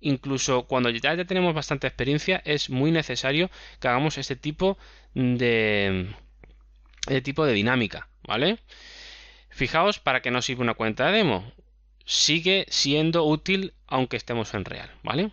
incluso 0.00 0.64
cuando 0.64 0.88
ya, 0.88 1.14
tenemos 1.26 1.54
bastante 1.54 1.86
experiencia, 1.86 2.40
es 2.46 2.70
muy 2.70 2.90
necesario 2.90 3.50
que 3.80 3.88
hagamos 3.88 4.16
este 4.16 4.34
tipo 4.34 4.78
de, 5.12 6.08
este 7.02 7.20
tipo 7.20 7.44
de 7.44 7.52
dinámica, 7.52 8.08
¿vale? 8.26 8.60
Fijaos 9.50 9.98
para 9.98 10.22
que 10.22 10.30
no 10.30 10.40
sirva 10.40 10.62
una 10.62 10.74
cuenta 10.74 11.06
de 11.06 11.18
demo. 11.18 11.52
Sigue 12.06 12.64
siendo 12.70 13.24
útil 13.24 13.74
aunque 13.86 14.16
estemos 14.16 14.54
en 14.54 14.64
real, 14.64 14.90
¿vale? 15.02 15.32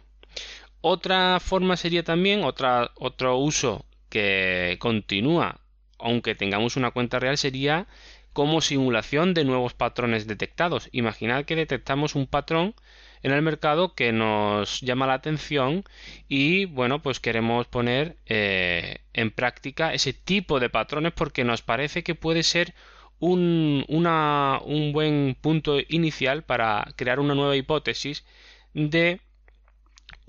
Otra 0.81 1.39
forma 1.39 1.77
sería 1.77 2.03
también, 2.03 2.43
otro 2.43 3.37
uso 3.37 3.85
que 4.09 4.77
continúa 4.79 5.59
aunque 5.99 6.33
tengamos 6.35 6.77
una 6.77 6.91
cuenta 6.91 7.19
real 7.19 7.37
sería 7.37 7.87
como 8.33 8.61
simulación 8.61 9.33
de 9.33 9.43
nuevos 9.43 9.73
patrones 9.73 10.27
detectados. 10.27 10.87
Imaginad 10.91 11.45
que 11.45 11.55
detectamos 11.55 12.15
un 12.15 12.25
patrón 12.25 12.73
en 13.21 13.33
el 13.33 13.41
mercado 13.41 13.95
que 13.95 14.13
nos 14.13 14.81
llama 14.81 15.07
la 15.07 15.15
atención 15.15 15.83
y 16.29 16.65
bueno 16.65 17.01
pues 17.01 17.19
queremos 17.19 17.67
poner 17.67 18.15
eh, 18.27 18.99
en 19.13 19.31
práctica 19.31 19.93
ese 19.93 20.13
tipo 20.13 20.59
de 20.59 20.69
patrones 20.69 21.11
porque 21.13 21.43
nos 21.43 21.61
parece 21.61 22.03
que 22.03 22.15
puede 22.15 22.43
ser 22.43 22.73
un, 23.19 23.83
un 23.89 24.91
buen 24.93 25.35
punto 25.41 25.77
inicial 25.89 26.43
para 26.43 26.87
crear 26.95 27.19
una 27.19 27.35
nueva 27.35 27.57
hipótesis 27.57 28.25
de 28.73 29.19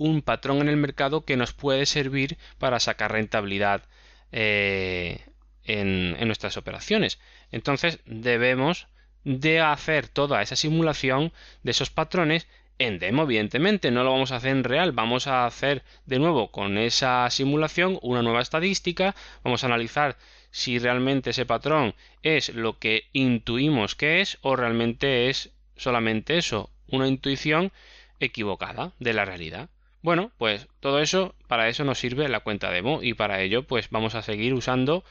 un 0.01 0.23
patrón 0.23 0.63
en 0.63 0.69
el 0.69 0.79
mercado 0.79 1.27
que 1.27 1.37
nos 1.37 1.53
puede 1.53 1.85
servir 1.85 2.39
para 2.59 2.81
sacar 2.81 3.13
rentabilidad 3.13 3.83
eh, 4.33 5.21
en, 5.65 6.17
en 6.19 6.27
nuestras 6.27 6.57
operaciones. 6.57 7.21
Entonces 7.53 8.01
debemos 8.07 8.89
de 9.25 9.61
hacer 9.61 10.09
toda 10.09 10.41
esa 10.41 10.57
simulación 10.57 11.33
de 11.63 11.73
esos 11.73 11.91
patrones 11.91 12.49
en 12.79 12.99
demo, 12.99 13.25
evidentemente, 13.25 13.91
no 13.91 14.05
lo 14.05 14.13
vamos 14.13 14.33
a 14.33 14.37
hacer 14.37 14.53
en 14.53 14.65
real, 14.65 14.93
vamos 14.93 15.27
a 15.27 15.45
hacer 15.45 15.85
de 16.07 16.19
nuevo 16.19 16.51
con 16.51 16.79
esa 16.79 17.29
simulación 17.29 17.99
una 18.01 18.23
nueva 18.23 18.41
estadística, 18.41 19.15
vamos 19.45 19.63
a 19.63 19.67
analizar 19.67 20.17
si 20.51 20.79
realmente 20.79 21.31
ese 21.31 21.45
patrón 21.45 21.95
es 22.23 22.49
lo 22.55 22.79
que 22.79 23.05
intuimos 23.13 23.97
que 23.97 24.23
es 24.23 24.39
o 24.41 24.57
realmente 24.57 25.29
es 25.29 25.51
solamente 25.77 26.39
eso, 26.39 26.71
una 26.89 27.07
intuición 27.07 27.71
equivocada 28.19 28.93
de 28.99 29.13
la 29.13 29.27
realidad. 29.27 29.69
Bueno, 30.03 30.31
pues 30.39 30.67
todo 30.81 31.01
eso, 31.01 31.35
para 31.47 31.69
eso 31.69 31.85
nos 31.85 31.99
sirve 31.99 32.29
la 32.29 32.41
cuenta 32.41 32.71
demo 32.71 33.03
y 33.03 33.15
para 33.15 33.41
ello 33.43 33.65
pues 33.67 33.91
vamos 33.91 34.15
a 34.15 34.23
seguir 34.23 34.55
usando 34.55 35.05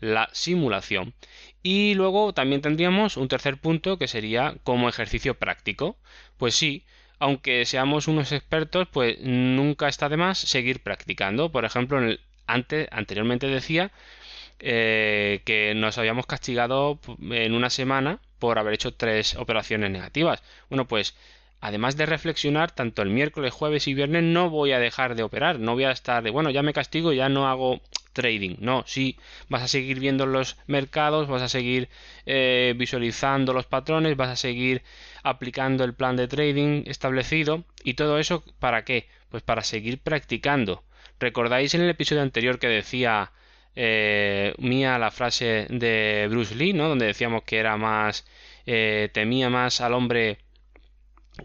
la 0.00 0.28
simulación. 0.32 1.14
Y 1.62 1.94
luego 1.94 2.32
también 2.34 2.62
tendríamos 2.62 3.16
un 3.16 3.28
tercer 3.28 3.58
punto 3.58 3.98
que 3.98 4.08
sería 4.08 4.56
como 4.64 4.88
ejercicio 4.88 5.34
práctico. 5.38 5.96
Pues 6.38 6.54
sí, 6.54 6.84
aunque 7.18 7.64
seamos 7.66 8.08
unos 8.08 8.32
expertos, 8.32 8.88
pues 8.92 9.18
nunca 9.20 9.88
está 9.88 10.08
de 10.08 10.16
más 10.18 10.38
seguir 10.38 10.82
practicando. 10.82 11.50
Por 11.52 11.64
ejemplo, 11.64 11.98
en 11.98 12.04
el, 12.04 12.20
antes, 12.46 12.88
anteriormente 12.92 13.46
decía 13.48 13.92
eh, 14.58 15.42
que 15.44 15.74
nos 15.74 15.98
habíamos 15.98 16.26
castigado 16.26 16.98
en 17.30 17.54
una 17.54 17.70
semana 17.70 18.20
por 18.38 18.58
haber 18.58 18.74
hecho 18.74 18.94
tres 18.94 19.34
operaciones 19.36 19.90
negativas. 19.90 20.42
Bueno, 20.70 20.86
pues 20.86 21.14
además 21.60 21.96
de 21.96 22.06
reflexionar, 22.06 22.70
tanto 22.70 23.02
el 23.02 23.10
miércoles, 23.10 23.52
jueves 23.52 23.88
y 23.88 23.94
viernes 23.94 24.22
no 24.22 24.50
voy 24.50 24.72
a 24.72 24.78
dejar 24.78 25.14
de 25.14 25.22
operar, 25.22 25.58
no 25.58 25.74
voy 25.74 25.84
a 25.84 25.90
estar 25.90 26.22
de, 26.22 26.30
bueno, 26.30 26.50
ya 26.50 26.62
me 26.62 26.72
castigo, 26.72 27.12
ya 27.12 27.28
no 27.28 27.48
hago 27.48 27.80
trading. 28.12 28.56
No, 28.60 28.82
sí, 28.86 29.18
vas 29.48 29.62
a 29.62 29.68
seguir 29.68 30.00
viendo 30.00 30.26
los 30.26 30.56
mercados, 30.66 31.28
vas 31.28 31.42
a 31.42 31.48
seguir 31.48 31.88
eh, 32.24 32.74
visualizando 32.76 33.52
los 33.52 33.66
patrones, 33.66 34.16
vas 34.16 34.30
a 34.30 34.36
seguir 34.36 34.82
aplicando 35.22 35.84
el 35.84 35.94
plan 35.94 36.16
de 36.16 36.28
trading 36.28 36.84
establecido 36.86 37.64
y 37.84 37.94
todo 37.94 38.18
eso 38.18 38.42
para 38.58 38.84
qué? 38.84 39.08
Pues 39.28 39.42
para 39.42 39.62
seguir 39.62 40.00
practicando. 40.00 40.82
¿Recordáis 41.20 41.74
en 41.74 41.82
el 41.82 41.90
episodio 41.90 42.22
anterior 42.22 42.58
que 42.58 42.68
decía 42.68 43.32
eh, 43.74 44.54
mía 44.58 44.98
la 44.98 45.10
frase 45.10 45.66
de 45.68 46.26
Bruce 46.30 46.54
Lee, 46.54 46.72
¿no? 46.72 46.88
Donde 46.88 47.06
decíamos 47.06 47.42
que 47.44 47.58
era 47.58 47.76
más 47.76 48.26
eh, 48.66 49.10
temía 49.12 49.50
más 49.50 49.80
al 49.80 49.92
hombre 49.94 50.38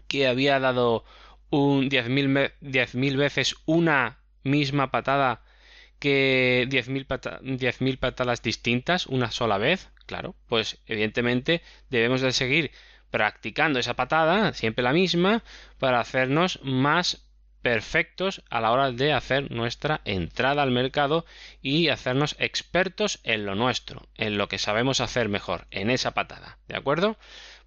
que 0.08 0.26
había 0.26 0.58
dado 0.60 1.04
un 1.50 1.90
10.000 1.90 2.52
diez 2.60 2.94
mil 2.94 3.16
veces 3.16 3.56
una 3.66 4.18
misma 4.42 4.90
patada 4.90 5.42
que 5.98 6.66
10.000 6.68 7.98
patadas 7.98 8.42
distintas 8.42 9.06
una 9.06 9.30
sola 9.30 9.56
vez, 9.58 9.88
claro, 10.06 10.34
pues 10.48 10.80
evidentemente 10.86 11.62
debemos 11.90 12.20
de 12.22 12.32
seguir 12.32 12.72
practicando 13.10 13.78
esa 13.78 13.94
patada, 13.94 14.52
siempre 14.52 14.82
la 14.82 14.92
misma, 14.92 15.44
para 15.78 16.00
hacernos 16.00 16.58
más 16.64 17.28
perfectos 17.60 18.42
a 18.50 18.60
la 18.60 18.72
hora 18.72 18.90
de 18.90 19.12
hacer 19.12 19.52
nuestra 19.52 20.00
entrada 20.04 20.62
al 20.62 20.72
mercado 20.72 21.24
y 21.60 21.88
hacernos 21.88 22.34
expertos 22.40 23.20
en 23.22 23.46
lo 23.46 23.54
nuestro, 23.54 24.08
en 24.16 24.38
lo 24.38 24.48
que 24.48 24.58
sabemos 24.58 25.00
hacer 25.00 25.28
mejor, 25.28 25.68
en 25.70 25.88
esa 25.88 26.14
patada, 26.14 26.58
¿de 26.66 26.76
acuerdo? 26.76 27.16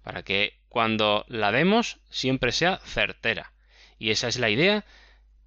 Para 0.02 0.22
que 0.22 0.58
cuando 0.76 1.24
la 1.28 1.52
demos 1.52 2.00
siempre 2.10 2.52
sea 2.52 2.76
certera. 2.84 3.50
Y 3.98 4.10
esa 4.10 4.28
es 4.28 4.38
la 4.38 4.50
idea 4.50 4.84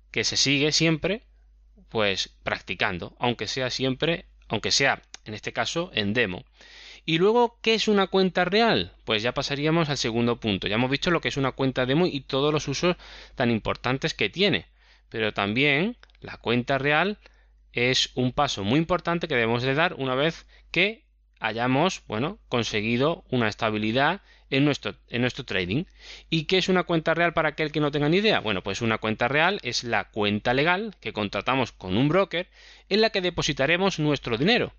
que 0.10 0.24
se 0.24 0.38
sigue 0.38 0.72
siempre 0.72 1.22
pues 1.90 2.36
practicando, 2.42 3.16
aunque 3.20 3.46
sea 3.46 3.70
siempre, 3.70 4.26
aunque 4.48 4.72
sea 4.72 5.04
en 5.26 5.36
este 5.36 5.54
caso 5.54 5.92
en 5.94 6.16
demo. 6.16 6.46
Y 7.06 7.20
luego, 7.20 7.60
¿qué 7.62 7.76
es 7.76 7.88
una 7.88 8.08
cuenta 8.08 8.44
real? 8.44 8.92
Pues 9.06 9.22
ya 9.22 9.36
pasaríamos 9.36 9.90
al 9.90 10.00
segundo 10.00 10.40
punto. 10.40 10.68
Ya 10.68 10.78
hemos 10.78 10.90
visto 10.90 11.12
lo 11.12 11.22
que 11.22 11.28
es 11.28 11.38
una 11.38 11.52
cuenta 11.52 11.86
demo 11.86 12.08
y 12.08 12.22
todos 12.22 12.52
los 12.52 12.68
usos 12.68 12.96
tan 13.36 13.52
importantes 13.52 14.16
que 14.16 14.30
tiene. 14.30 14.66
Pero 15.10 15.32
también 15.32 15.96
la 16.22 16.38
cuenta 16.38 16.80
real 16.80 17.20
es 17.72 18.10
un 18.16 18.32
paso 18.32 18.64
muy 18.64 18.80
importante 18.80 19.28
que 19.28 19.36
debemos 19.36 19.62
de 19.62 19.76
dar 19.76 19.94
una 19.94 20.16
vez 20.16 20.48
que 20.72 21.06
hayamos, 21.40 22.02
bueno, 22.08 22.40
conseguido 22.50 23.26
una 23.30 23.48
estabilidad 23.48 24.22
en 24.50 24.66
nuestro, 24.66 24.96
en 25.10 25.22
nuestro 25.22 25.46
trading. 25.46 25.86
¿Y 26.30 26.46
qué 26.46 26.58
es 26.58 26.70
una 26.70 26.84
cuenta 26.84 27.14
real 27.14 27.34
para 27.34 27.50
aquel 27.50 27.72
que 27.72 27.80
no 27.80 27.92
tenga 27.92 28.10
ni 28.10 28.18
idea? 28.18 28.40
Bueno, 28.40 28.64
pues 28.64 28.82
una 28.82 28.98
cuenta 28.98 29.28
real 29.28 29.60
es 29.64 29.84
la 29.84 30.06
cuenta 30.10 30.54
legal 30.54 30.96
que 31.00 31.14
contratamos 31.14 31.72
con 31.72 31.98
un 31.98 32.10
broker 32.10 32.48
en 32.90 33.02
la 33.02 33.10
que 33.10 33.22
depositaremos 33.22 34.00
nuestro 34.00 34.38
dinero. 34.38 34.74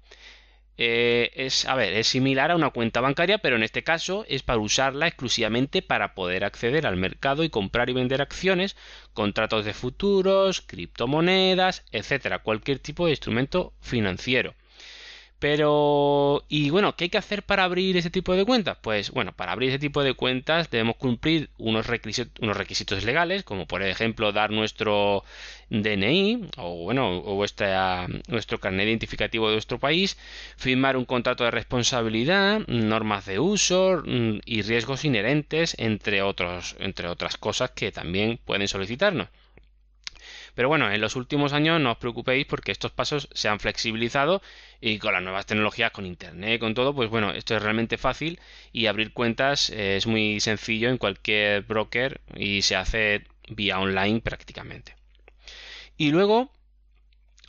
Eh, 0.83 1.31
es, 1.35 1.67
a 1.67 1.75
ver, 1.75 1.93
es 1.93 2.07
similar 2.07 2.51
a 2.51 2.57
una 2.57 2.71
cuenta 2.71 3.03
bancaria, 3.03 3.37
pero 3.37 3.57
en 3.57 3.63
este 3.63 3.83
caso 3.83 4.25
es 4.29 4.43
para 4.43 4.61
usarla 4.61 5.09
exclusivamente 5.09 5.83
para 5.83 6.15
poder 6.15 6.43
acceder 6.43 6.87
al 6.87 6.97
mercado 6.97 7.45
y 7.45 7.51
comprar 7.51 7.91
y 7.91 7.93
vender 7.93 8.23
acciones, 8.23 8.77
contratos 9.13 9.67
de 9.67 9.75
futuros, 9.75 10.63
criptomonedas, 10.63 11.85
etcétera, 11.93 12.39
cualquier 12.39 12.79
tipo 12.79 13.05
de 13.05 13.13
instrumento 13.13 13.75
financiero. 13.81 14.55
Pero, 15.41 16.45
y 16.51 16.69
bueno, 16.71 16.95
¿qué 16.97 17.05
hay 17.05 17.11
que 17.11 17.19
hacer 17.19 17.43
para 17.43 17.65
abrir 17.65 17.97
ese 17.97 18.11
tipo 18.11 18.37
de 18.37 18.45
cuentas? 18.45 18.77
Pues 18.81 19.11
bueno, 19.11 19.33
para 19.33 19.53
abrir 19.53 19.71
ese 19.71 19.79
tipo 19.79 20.03
de 20.05 20.13
cuentas 20.15 20.71
debemos 20.71 20.97
cumplir 20.97 21.49
unos 21.59 21.87
requisitos, 21.87 22.33
unos 22.43 22.57
requisitos 22.59 23.05
legales, 23.05 23.43
como 23.43 23.67
por 23.67 23.83
ejemplo 23.83 24.33
dar 24.33 24.51
nuestro 24.51 25.25
DNI 25.71 26.51
o 26.59 26.85
bueno, 26.85 27.19
o 27.19 27.45
nuestro 28.29 28.61
carnet 28.61 28.87
identificativo 28.87 29.49
de 29.49 29.55
nuestro 29.55 29.79
país, 29.79 30.19
firmar 30.57 30.97
un 30.99 31.07
contrato 31.07 31.45
de 31.45 31.51
responsabilidad, 31.51 32.61
normas 32.69 33.25
de 33.25 33.39
uso 33.39 34.03
mm, 34.05 34.41
y 34.45 34.63
riesgos 34.63 35.05
inherentes, 35.07 35.75
entre 35.79 36.23
otros, 36.23 36.77
entre 36.81 37.09
otras 37.09 37.39
cosas 37.39 37.71
que 37.71 37.93
también 37.93 38.39
pueden 38.45 38.69
solicitarnos. 38.69 39.29
Pero 40.61 40.69
bueno, 40.69 40.93
en 40.93 41.01
los 41.01 41.17
últimos 41.17 41.55
años 41.55 41.81
no 41.81 41.93
os 41.93 41.97
preocupéis 41.97 42.45
porque 42.45 42.71
estos 42.71 42.93
pasos 42.93 43.31
se 43.33 43.49
han 43.49 43.61
flexibilizado 43.61 44.43
y 44.79 44.99
con 44.99 45.15
las 45.15 45.23
nuevas 45.23 45.47
tecnologías, 45.47 45.91
con 45.91 46.05
internet, 46.05 46.61
con 46.61 46.75
todo, 46.75 46.95
pues 46.95 47.09
bueno, 47.09 47.33
esto 47.33 47.57
es 47.57 47.63
realmente 47.63 47.97
fácil 47.97 48.39
y 48.71 48.85
abrir 48.85 49.15
cuentas 49.15 49.71
eh, 49.71 49.97
es 49.97 50.07
muy 50.07 50.39
sencillo 50.39 50.91
en 50.91 50.99
cualquier 50.99 51.63
broker 51.63 52.21
y 52.37 52.61
se 52.61 52.77
hace 52.77 53.25
vía 53.49 53.81
online 53.81 54.21
prácticamente. 54.21 54.97
Y 55.97 56.11
luego, 56.11 56.53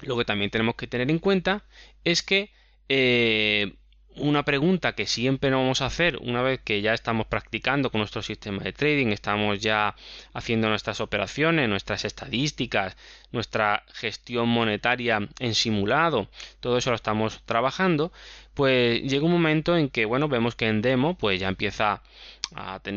lo 0.04 0.18
que 0.18 0.24
también 0.24 0.50
tenemos 0.50 0.76
que 0.76 0.88
tener 0.88 1.12
en 1.12 1.20
cuenta 1.20 1.66
es 2.06 2.24
que 2.24 2.50
eh, 2.88 3.74
una 4.16 4.44
pregunta 4.44 4.94
que 4.94 5.06
siempre 5.06 5.50
nos 5.50 5.60
vamos 5.62 5.82
a 5.82 5.86
hacer 5.86 6.18
una 6.18 6.42
vez 6.42 6.60
que 6.62 6.82
ya 6.82 6.94
estamos 6.94 7.28
practicando 7.28 7.92
con 7.92 8.00
nuestro 8.00 8.22
sistema 8.22 8.62
de 8.64 8.74
trading, 8.74 9.08
estamos 9.08 9.60
ya 9.60 9.96
haciendo 10.34 10.70
nuestras 10.70 11.00
operaciones, 11.02 11.70
nuestras 11.70 12.06
estadísticas, 12.06 12.98
nuestra 13.32 13.84
gestión 13.94 14.50
monetaria 14.50 15.20
en 15.40 15.56
simulado, 15.56 16.28
todo 16.60 16.78
eso 16.78 16.90
lo 16.90 16.96
estamos 16.96 17.42
trabajando, 17.46 18.12
pues 18.54 19.02
llega 19.04 19.26
un 19.26 19.32
momento 19.32 19.78
en 19.78 19.90
que, 19.90 20.06
bueno, 20.06 20.28
vemos 20.28 20.56
que 20.56 20.68
en 20.68 20.82
demo 20.82 21.16
pues 21.18 21.40
ya 21.40 21.48
empieza 21.48 22.02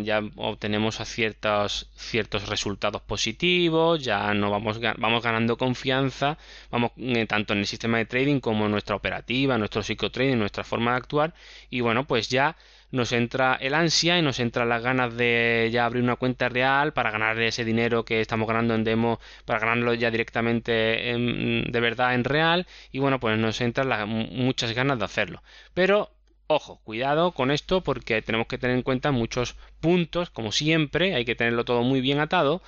ya 0.04 0.20
obtenemos 0.36 1.00
a 1.00 1.04
ciertos, 1.04 1.88
ciertos 1.96 2.48
resultados 2.48 3.02
positivos, 3.02 4.02
ya 4.04 4.34
no 4.34 4.50
vamos, 4.50 4.80
vamos 4.98 5.22
ganando 5.22 5.56
confianza, 5.56 6.38
vamos 6.70 6.92
eh, 6.96 7.26
tanto 7.26 7.52
en 7.52 7.60
el 7.60 7.66
sistema 7.66 7.98
de 7.98 8.06
trading 8.06 8.40
como 8.40 8.66
en 8.66 8.72
nuestra 8.72 8.96
operativa, 8.96 9.58
nuestro 9.58 9.82
psicotrading, 9.82 10.38
nuestra 10.38 10.64
forma 10.64 10.92
de 10.92 10.96
actuar 10.98 11.34
y 11.70 11.80
bueno, 11.80 12.06
pues 12.06 12.28
ya 12.28 12.56
nos 12.90 13.12
entra 13.12 13.58
el 13.60 13.74
ansia 13.74 14.18
y 14.18 14.22
nos 14.22 14.38
entra 14.38 14.64
las 14.64 14.82
ganas 14.82 15.16
de 15.16 15.68
ya 15.72 15.84
abrir 15.84 16.02
una 16.02 16.16
cuenta 16.16 16.48
real 16.48 16.92
para 16.92 17.10
ganar 17.10 17.40
ese 17.40 17.64
dinero 17.64 18.04
que 18.04 18.20
estamos 18.20 18.46
ganando 18.46 18.74
en 18.74 18.84
demo, 18.84 19.18
para 19.44 19.58
ganarlo 19.58 19.94
ya 19.94 20.10
directamente 20.10 20.72
de 20.82 21.80
verdad 21.80 22.14
en 22.14 22.24
real 22.24 22.66
y 22.92 23.00
bueno, 23.00 23.18
pues 23.18 23.36
nos 23.38 23.60
entran 23.60 24.08
muchas 24.08 24.72
ganas 24.72 24.98
de 24.98 25.04
hacerlo. 25.04 25.42
Pero 25.74 26.13
Ojo, 26.56 26.78
cuidado 26.84 27.32
con 27.32 27.50
esto 27.50 27.80
porque 27.80 28.22
tenemos 28.22 28.46
que 28.46 28.58
tener 28.58 28.76
en 28.76 28.84
cuenta 28.84 29.10
muchos 29.10 29.56
puntos, 29.80 30.30
como 30.30 30.52
siempre, 30.52 31.16
hay 31.16 31.24
que 31.24 31.34
tenerlo 31.34 31.64
todo 31.64 31.82
muy 31.82 32.00
bien 32.00 32.20
atado. 32.20 32.62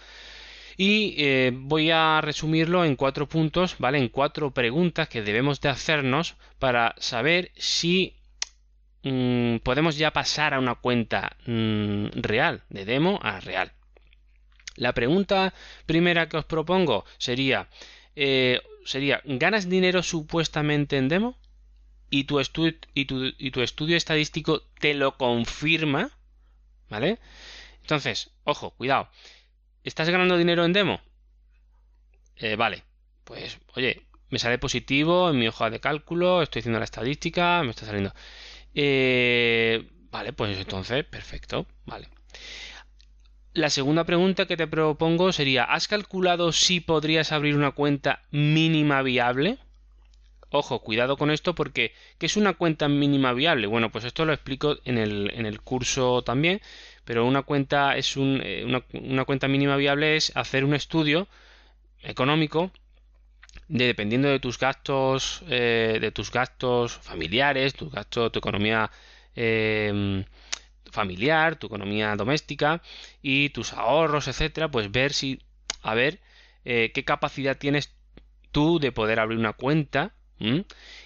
Y 0.76 1.14
eh, 1.18 1.52
voy 1.54 1.92
a 1.92 2.20
resumirlo 2.20 2.84
en 2.84 2.96
cuatro 2.96 3.28
puntos, 3.28 3.76
¿vale? 3.78 3.98
En 3.98 4.08
cuatro 4.08 4.50
preguntas 4.50 5.08
que 5.08 5.22
debemos 5.22 5.60
de 5.60 5.68
hacernos 5.68 6.34
para 6.58 6.96
saber 6.98 7.52
si 7.54 8.16
mm, 9.04 9.58
podemos 9.58 9.96
ya 9.96 10.12
pasar 10.12 10.52
a 10.52 10.58
una 10.58 10.74
cuenta 10.74 11.36
mm, 11.46 12.06
real, 12.14 12.64
de 12.68 12.86
demo 12.86 13.20
a 13.22 13.38
real. 13.38 13.70
La 14.74 14.94
pregunta 14.94 15.54
primera 15.86 16.28
que 16.28 16.38
os 16.38 16.44
propongo 16.44 17.04
sería, 17.18 17.68
eh, 18.16 18.60
sería 18.84 19.22
¿ganas 19.24 19.68
dinero 19.68 20.02
supuestamente 20.02 20.96
en 20.96 21.06
demo? 21.08 21.38
Y 22.10 22.25
tu, 22.25 22.40
y 22.94 23.50
tu, 23.50 23.60
estudio 23.60 23.96
estadístico 23.96 24.62
te 24.80 24.94
lo 24.94 25.16
confirma, 25.16 26.10
¿vale? 26.88 27.18
Entonces, 27.82 28.30
ojo, 28.44 28.70
cuidado. 28.70 29.08
¿Estás 29.84 30.08
ganando 30.08 30.36
dinero 30.36 30.64
en 30.64 30.72
demo? 30.72 31.00
Eh, 32.36 32.56
vale, 32.56 32.84
pues 33.25 33.58
oye, 33.75 34.02
me 34.30 34.38
sale 34.38 34.58
positivo 34.58 35.30
en 35.30 35.38
mi 35.38 35.48
hoja 35.48 35.70
de 35.70 35.80
cálculo, 35.80 36.42
estoy 36.42 36.60
haciendo 36.60 36.78
la 36.78 36.84
estadística, 36.84 37.62
me 37.62 37.70
está 37.70 37.86
saliendo. 37.86 38.12
Eh, 38.75 39.88
vale, 40.10 40.32
pues 40.32 40.58
entonces, 40.58 41.04
perfecto, 41.04 41.66
vale. 41.84 42.08
La 43.52 43.70
segunda 43.70 44.04
pregunta 44.04 44.46
que 44.46 44.56
te 44.58 44.66
propongo 44.66 45.32
sería, 45.32 45.64
¿has 45.64 45.88
calculado 45.88 46.52
si 46.52 46.80
podrías 46.80 47.32
abrir 47.32 47.56
una 47.56 47.70
cuenta 47.70 48.22
mínima 48.30 49.00
viable? 49.00 49.58
Ojo, 50.58 50.80
cuidado 50.80 51.18
con 51.18 51.30
esto 51.30 51.54
porque 51.54 51.92
¿qué 52.18 52.25
es 52.25 52.38
una 52.38 52.54
cuenta 52.54 52.88
mínima 52.88 53.34
viable? 53.34 53.66
Bueno, 53.66 53.92
pues 53.92 54.04
esto 54.04 54.25
lo 54.25 54.32
explico 54.32 54.76
en 54.86 54.96
el, 54.96 55.30
en 55.34 55.44
el 55.44 55.60
curso 55.60 56.22
también, 56.22 56.62
pero 57.04 57.26
una 57.26 57.42
cuenta 57.42 57.94
es 57.94 58.16
un, 58.16 58.40
eh, 58.42 58.64
una, 58.64 59.25
cuenta 59.26 59.48
mínima 59.48 59.76
viable 59.76 60.16
es 60.16 60.32
hacer 60.34 60.64
un 60.64 60.75
estudio 60.75 61.28
económico 62.02 62.70
de 63.68 63.86
dependiendo 63.86 64.28
de 64.28 64.40
tus 64.40 64.58
gastos 64.58 65.42
eh, 65.48 65.98
de 66.00 66.10
tus 66.12 66.30
gastos 66.32 66.94
familiares 66.94 67.75
tu 67.75 67.90
gasto 67.90 68.30
tu 68.30 68.38
economía 68.38 68.90
em, 69.34 70.25
familiar 70.90 71.56
tu 71.56 71.66
economía 71.66 72.16
doméstica 72.16 72.82
y 73.22 73.50
tus 73.50 73.72
ahorros 73.75 74.28
etcétera 74.28 74.70
pues 74.70 74.90
ver 74.90 75.12
si 75.12 75.40
a 75.82 75.94
ver 75.94 76.20
eh, 76.64 76.92
qué 76.94 77.04
capacidad 77.04 77.58
tienes 77.58 77.92
tú 78.52 78.78
de 78.78 78.92
poder 78.92 79.20
abrir 79.20 79.38
una 79.38 79.52
cuenta 79.52 80.15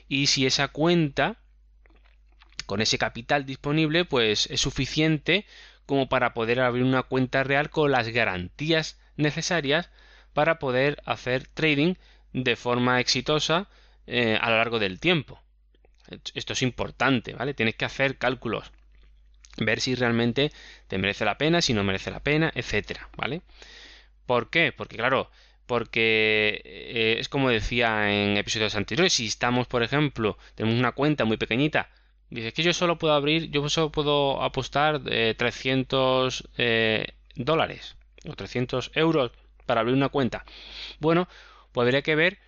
y 0.08 0.26
si 0.26 0.46
esa 0.46 0.68
cuenta, 0.68 1.36
con 2.66 2.80
ese 2.80 2.98
capital 2.98 3.46
disponible, 3.46 4.04
pues 4.04 4.48
es 4.50 4.60
suficiente 4.60 5.46
como 5.86 6.08
para 6.08 6.34
poder 6.34 6.60
abrir 6.60 6.84
una 6.84 7.02
cuenta 7.02 7.42
real 7.42 7.70
con 7.70 7.90
las 7.90 8.08
garantías 8.08 8.98
necesarias 9.16 9.90
para 10.32 10.58
poder 10.58 11.02
hacer 11.04 11.46
trading 11.48 11.94
de 12.32 12.56
forma 12.56 13.00
exitosa 13.00 13.68
eh, 14.06 14.38
a 14.40 14.50
lo 14.50 14.56
largo 14.56 14.78
del 14.78 15.00
tiempo. 15.00 15.40
Esto 16.34 16.52
es 16.52 16.62
importante, 16.62 17.34
¿vale? 17.34 17.54
Tienes 17.54 17.76
que 17.76 17.84
hacer 17.84 18.18
cálculos, 18.18 18.72
ver 19.58 19.80
si 19.80 19.94
realmente 19.94 20.50
te 20.88 20.98
merece 20.98 21.24
la 21.24 21.38
pena, 21.38 21.62
si 21.62 21.72
no 21.72 21.84
merece 21.84 22.10
la 22.10 22.20
pena, 22.20 22.50
etcétera, 22.54 23.08
¿vale? 23.16 23.42
¿Por 24.26 24.50
qué? 24.50 24.72
Porque 24.72 24.96
claro, 24.96 25.30
porque 25.70 26.62
eh, 26.64 27.16
es 27.20 27.28
como 27.28 27.48
decía 27.48 28.10
en 28.10 28.36
episodios 28.36 28.74
anteriores, 28.74 29.12
si 29.12 29.26
estamos, 29.26 29.68
por 29.68 29.84
ejemplo, 29.84 30.36
tenemos 30.56 30.76
una 30.76 30.90
cuenta 30.90 31.24
muy 31.24 31.36
pequeñita, 31.36 31.90
dices 32.28 32.52
que 32.52 32.64
yo 32.64 32.72
solo 32.72 32.98
puedo 32.98 33.14
abrir, 33.14 33.52
yo 33.52 33.68
solo 33.68 33.92
puedo 33.92 34.42
apostar 34.42 35.00
300 35.00 36.48
eh, 36.58 37.04
eh, 37.06 37.12
dólares 37.36 37.94
o 38.28 38.34
300 38.34 38.90
euros 38.96 39.30
para 39.64 39.82
abrir 39.82 39.94
una 39.94 40.08
cuenta. 40.08 40.44
Bueno, 40.98 41.28
pues 41.70 41.84
habría 41.84 42.02
que 42.02 42.16
ver 42.16 42.38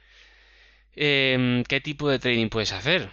em, 0.97 1.63
qué 1.63 1.81
tipo 1.81 2.09
de 2.09 2.19
trading 2.19 2.49
puedes 2.49 2.73
hacer 2.73 3.09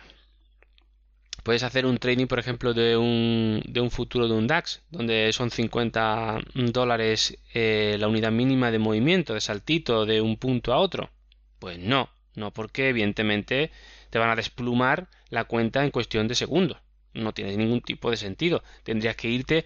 puedes 1.49 1.63
hacer 1.63 1.88
un 1.88 1.97
trading, 1.97 2.27
por 2.27 2.38
ejemplo, 2.38 2.75
de 2.75 2.95
un, 2.95 3.63
de 3.67 3.81
un 3.81 3.89
futuro 3.89 4.27
de 4.27 4.35
un 4.35 4.45
DAX, 4.45 4.83
donde 4.91 5.33
son 5.33 5.49
50 5.49 6.41
dólares 6.53 7.39
eh, 7.55 7.97
la 7.99 8.07
unidad 8.07 8.31
mínima 8.31 8.69
de 8.69 8.77
movimiento, 8.77 9.33
de 9.33 9.41
saltito 9.41 10.05
de 10.05 10.21
un 10.21 10.38
punto 10.38 10.73
a 10.73 10.77
otro. 10.77 11.09
Pues 11.57 11.79
no, 11.79 12.12
no 12.35 12.51
porque 12.51 12.89
evidentemente 12.89 13.71
te 14.12 14.19
van 14.19 14.29
a 14.29 14.35
desplumar 14.35 15.07
la 15.31 15.45
cuenta 15.45 15.83
en 15.83 15.89
cuestión 15.89 16.27
de 16.27 16.35
segundos. 16.35 16.77
No 17.15 17.33
tiene 17.33 17.57
ningún 17.57 17.81
tipo 17.81 18.12
de 18.12 18.17
sentido. 18.17 18.62
Tendrías 18.83 19.15
que 19.15 19.29
irte 19.29 19.65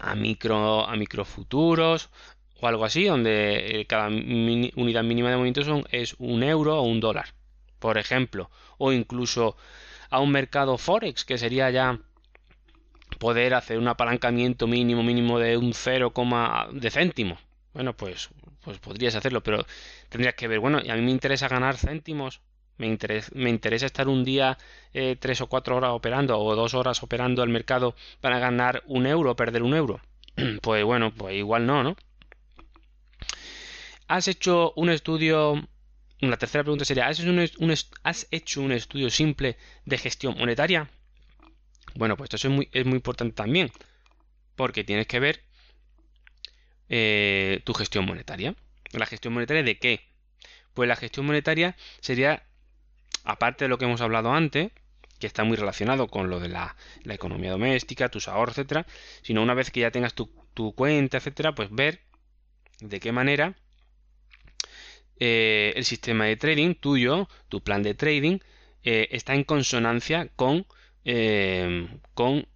a 0.00 0.16
micro, 0.16 0.88
a 0.88 0.96
microfuturos 0.96 2.10
o 2.60 2.66
algo 2.66 2.84
así, 2.84 3.04
donde 3.04 3.82
eh, 3.82 3.86
cada 3.86 4.08
unidad 4.08 5.04
mínima 5.04 5.30
de 5.30 5.36
movimiento 5.36 5.84
es 5.92 6.16
un 6.18 6.42
euro 6.42 6.80
o 6.80 6.82
un 6.82 6.98
dólar, 6.98 7.26
por 7.78 7.96
ejemplo, 7.96 8.50
o 8.76 8.90
incluso 8.90 9.56
a 10.10 10.20
un 10.20 10.30
mercado 10.30 10.78
forex, 10.78 11.24
que 11.24 11.38
sería 11.38 11.70
ya 11.70 11.98
poder 13.18 13.54
hacer 13.54 13.78
un 13.78 13.88
apalancamiento 13.88 14.66
mínimo 14.66 15.02
mínimo 15.02 15.38
de 15.38 15.56
un 15.56 15.72
0, 15.74 16.12
de 16.72 16.90
céntimo. 16.90 17.38
Bueno, 17.74 17.96
pues, 17.96 18.30
pues 18.62 18.78
podrías 18.78 19.14
hacerlo, 19.14 19.42
pero 19.42 19.64
tendrías 20.08 20.34
que 20.34 20.48
ver, 20.48 20.60
bueno, 20.60 20.80
y 20.82 20.90
a 20.90 20.94
mí 20.94 21.02
me 21.02 21.10
interesa 21.10 21.48
ganar 21.48 21.76
céntimos, 21.76 22.40
me 22.76 22.86
interesa, 22.86 23.30
me 23.34 23.50
interesa 23.50 23.86
estar 23.86 24.08
un 24.08 24.24
día 24.24 24.56
eh, 24.94 25.16
tres 25.18 25.40
o 25.40 25.48
cuatro 25.48 25.76
horas 25.76 25.90
operando 25.90 26.38
o 26.38 26.54
dos 26.54 26.74
horas 26.74 27.02
operando 27.02 27.42
el 27.42 27.50
mercado 27.50 27.94
para 28.20 28.38
ganar 28.38 28.82
un 28.86 29.06
euro 29.06 29.36
perder 29.36 29.62
un 29.62 29.74
euro. 29.74 30.00
pues 30.62 30.84
bueno, 30.84 31.12
pues 31.12 31.34
igual 31.34 31.66
no, 31.66 31.82
¿no? 31.82 31.96
¿Has 34.06 34.28
hecho 34.28 34.72
un 34.76 34.88
estudio 34.90 35.68
la 36.20 36.36
tercera 36.36 36.64
pregunta 36.64 36.84
sería, 36.84 37.06
¿has 37.06 37.20
hecho 38.30 38.60
un, 38.60 38.72
estudio 38.72 39.10
simple 39.10 39.56
de 39.84 39.98
gestión 39.98 40.36
monetaria? 40.36 40.90
Bueno, 41.94 42.16
pues 42.16 42.26
esto 42.32 42.48
es 42.48 42.52
muy, 42.52 42.68
es 42.72 42.84
muy 42.84 42.96
importante 42.96 43.34
también, 43.34 43.70
porque 44.56 44.84
tienes 44.84 45.06
que 45.06 45.20
ver 45.20 45.44
eh, 46.88 47.60
tu 47.64 47.72
gestión 47.74 48.04
monetaria. 48.04 48.54
¿La 48.92 49.06
gestión 49.06 49.34
monetaria 49.34 49.62
de 49.62 49.78
qué? 49.78 50.00
Pues 50.74 50.88
la 50.88 50.96
gestión 50.96 51.26
monetaria 51.26 51.76
sería, 52.00 52.42
aparte 53.24 53.64
de 53.64 53.68
lo 53.68 53.78
que 53.78 53.84
hemos 53.84 54.00
hablado 54.00 54.32
antes, 54.32 54.72
que 55.20 55.26
está 55.26 55.44
muy 55.44 55.56
relacionado 55.56 56.08
con 56.08 56.30
lo 56.30 56.40
de 56.40 56.48
la, 56.48 56.76
economía 57.04 57.52
doméstica, 57.52 58.08
tus 58.08 58.28
ahorros, 58.28 58.58
etcétera, 58.58 58.86
sino 59.22 59.42
una 59.42 59.54
vez 59.54 59.70
que 59.70 59.80
ya 59.80 59.90
tengas 59.90 60.14
tu, 60.14 60.30
tu 60.54 60.74
cuenta, 60.74 61.18
etcétera, 61.18 61.54
pues 61.54 61.68
ver 61.70 62.00
de 62.80 63.00
qué 63.00 63.12
manera 63.12 63.56
eh, 65.20 65.72
el 65.76 65.84
sistema 65.84 66.24
de 66.26 66.36
trading 66.36 66.74
tuyo, 66.74 67.28
tu 67.48 67.60
plan 67.62 67.82
de 67.82 67.94
trading, 67.94 68.38
eh, 68.84 69.08
está 69.10 69.34
en 69.34 69.44
consonancia 69.44 70.28
con, 70.36 70.66
eh, 71.04 71.88
con, 72.14 72.46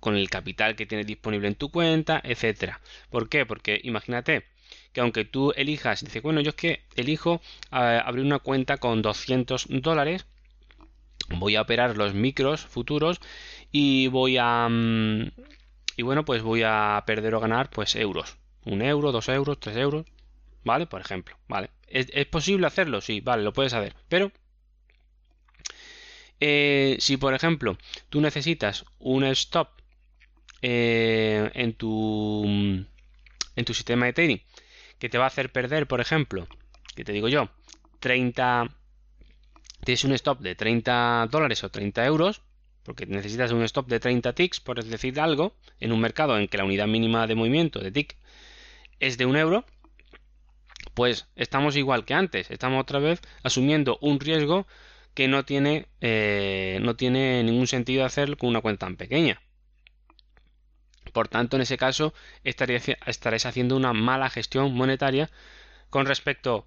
con 0.00 0.16
el 0.16 0.30
capital 0.30 0.76
que 0.76 0.86
tienes 0.86 1.06
disponible 1.06 1.48
en 1.48 1.54
tu 1.54 1.70
cuenta, 1.70 2.20
etcétera. 2.24 2.80
¿Por 3.10 3.28
qué? 3.28 3.46
Porque 3.46 3.80
imagínate 3.82 4.44
que 4.92 5.00
aunque 5.00 5.24
tú 5.24 5.52
elijas, 5.56 6.04
dice, 6.04 6.20
bueno, 6.20 6.40
yo 6.40 6.50
es 6.50 6.56
que 6.56 6.84
elijo 6.96 7.40
abrir 7.70 8.24
una 8.24 8.38
cuenta 8.38 8.78
con 8.78 9.02
200 9.02 9.66
dólares, 9.68 10.26
voy 11.30 11.56
a 11.56 11.62
operar 11.62 11.96
los 11.96 12.14
micros 12.14 12.62
futuros 12.62 13.20
y 13.70 14.08
voy 14.08 14.36
a... 14.38 14.68
Mm, 14.68 15.30
y 15.96 16.02
bueno, 16.02 16.24
pues 16.24 16.42
voy 16.42 16.62
a 16.64 17.02
perder 17.06 17.34
o 17.34 17.40
ganar 17.40 17.70
pues 17.70 17.96
euros. 17.96 18.38
Un 18.64 18.82
euro, 18.82 19.12
dos 19.12 19.28
euros, 19.28 19.58
tres 19.58 19.76
euros, 19.76 20.06
¿vale? 20.64 20.86
Por 20.86 21.00
ejemplo, 21.00 21.36
¿vale? 21.48 21.70
¿Es, 21.86 22.26
posible 22.26 22.66
hacerlo? 22.66 23.00
Sí, 23.00 23.20
vale, 23.20 23.42
lo 23.42 23.52
puedes 23.52 23.72
hacer. 23.74 23.94
Pero 24.08 24.32
Eh, 26.40 26.96
si 27.00 27.16
por 27.16 27.34
ejemplo 27.34 27.76
tú 28.10 28.20
necesitas 28.20 28.84
un 29.00 29.24
stop 29.24 29.68
eh, 30.62 31.50
en 31.54 31.72
tu 31.74 32.44
en 33.56 33.64
tu 33.64 33.74
sistema 33.74 34.06
de 34.06 34.12
trading 34.12 34.38
que 34.98 35.08
te 35.08 35.18
va 35.18 35.24
a 35.24 35.28
hacer 35.28 35.50
perder, 35.52 35.86
por 35.86 36.00
ejemplo, 36.00 36.46
que 36.94 37.04
te 37.04 37.12
digo 37.12 37.28
yo, 37.28 37.50
30 38.00 38.68
tienes 39.84 40.04
un 40.04 40.12
stop 40.12 40.40
de 40.40 40.54
30 40.54 41.28
dólares 41.30 41.64
o 41.64 41.70
30 41.70 42.04
euros, 42.04 42.42
porque 42.82 43.06
necesitas 43.06 43.52
un 43.52 43.62
stop 43.62 43.88
de 43.88 44.00
30 44.00 44.32
ticks, 44.34 44.60
por 44.60 44.82
decir 44.84 45.20
algo, 45.20 45.54
en 45.80 45.92
un 45.92 46.00
mercado 46.00 46.38
en 46.38 46.48
que 46.48 46.58
la 46.58 46.64
unidad 46.64 46.86
mínima 46.86 47.26
de 47.26 47.34
movimiento 47.34 47.80
de 47.80 47.92
tick 47.92 48.16
es 49.00 49.18
de 49.18 49.26
un 49.26 49.36
euro, 49.36 49.64
pues 50.94 51.28
estamos 51.36 51.76
igual 51.76 52.04
que 52.04 52.14
antes, 52.14 52.50
estamos 52.50 52.80
otra 52.80 52.98
vez 52.98 53.20
asumiendo 53.42 53.98
un 54.00 54.20
riesgo 54.20 54.66
que 55.14 55.28
no 55.28 55.44
tiene, 55.44 55.86
eh, 56.00 56.78
no 56.82 56.96
tiene 56.96 57.42
ningún 57.42 57.66
sentido 57.66 58.04
hacerlo 58.04 58.36
con 58.36 58.50
una 58.50 58.60
cuenta 58.60 58.86
tan 58.86 58.96
pequeña. 58.96 59.40
Por 61.12 61.28
tanto, 61.28 61.56
en 61.56 61.62
ese 61.62 61.76
caso, 61.76 62.14
estaréis 62.44 63.46
haciendo 63.46 63.76
una 63.76 63.92
mala 63.92 64.30
gestión 64.30 64.74
monetaria 64.74 65.30
con 65.90 66.06
respecto 66.06 66.66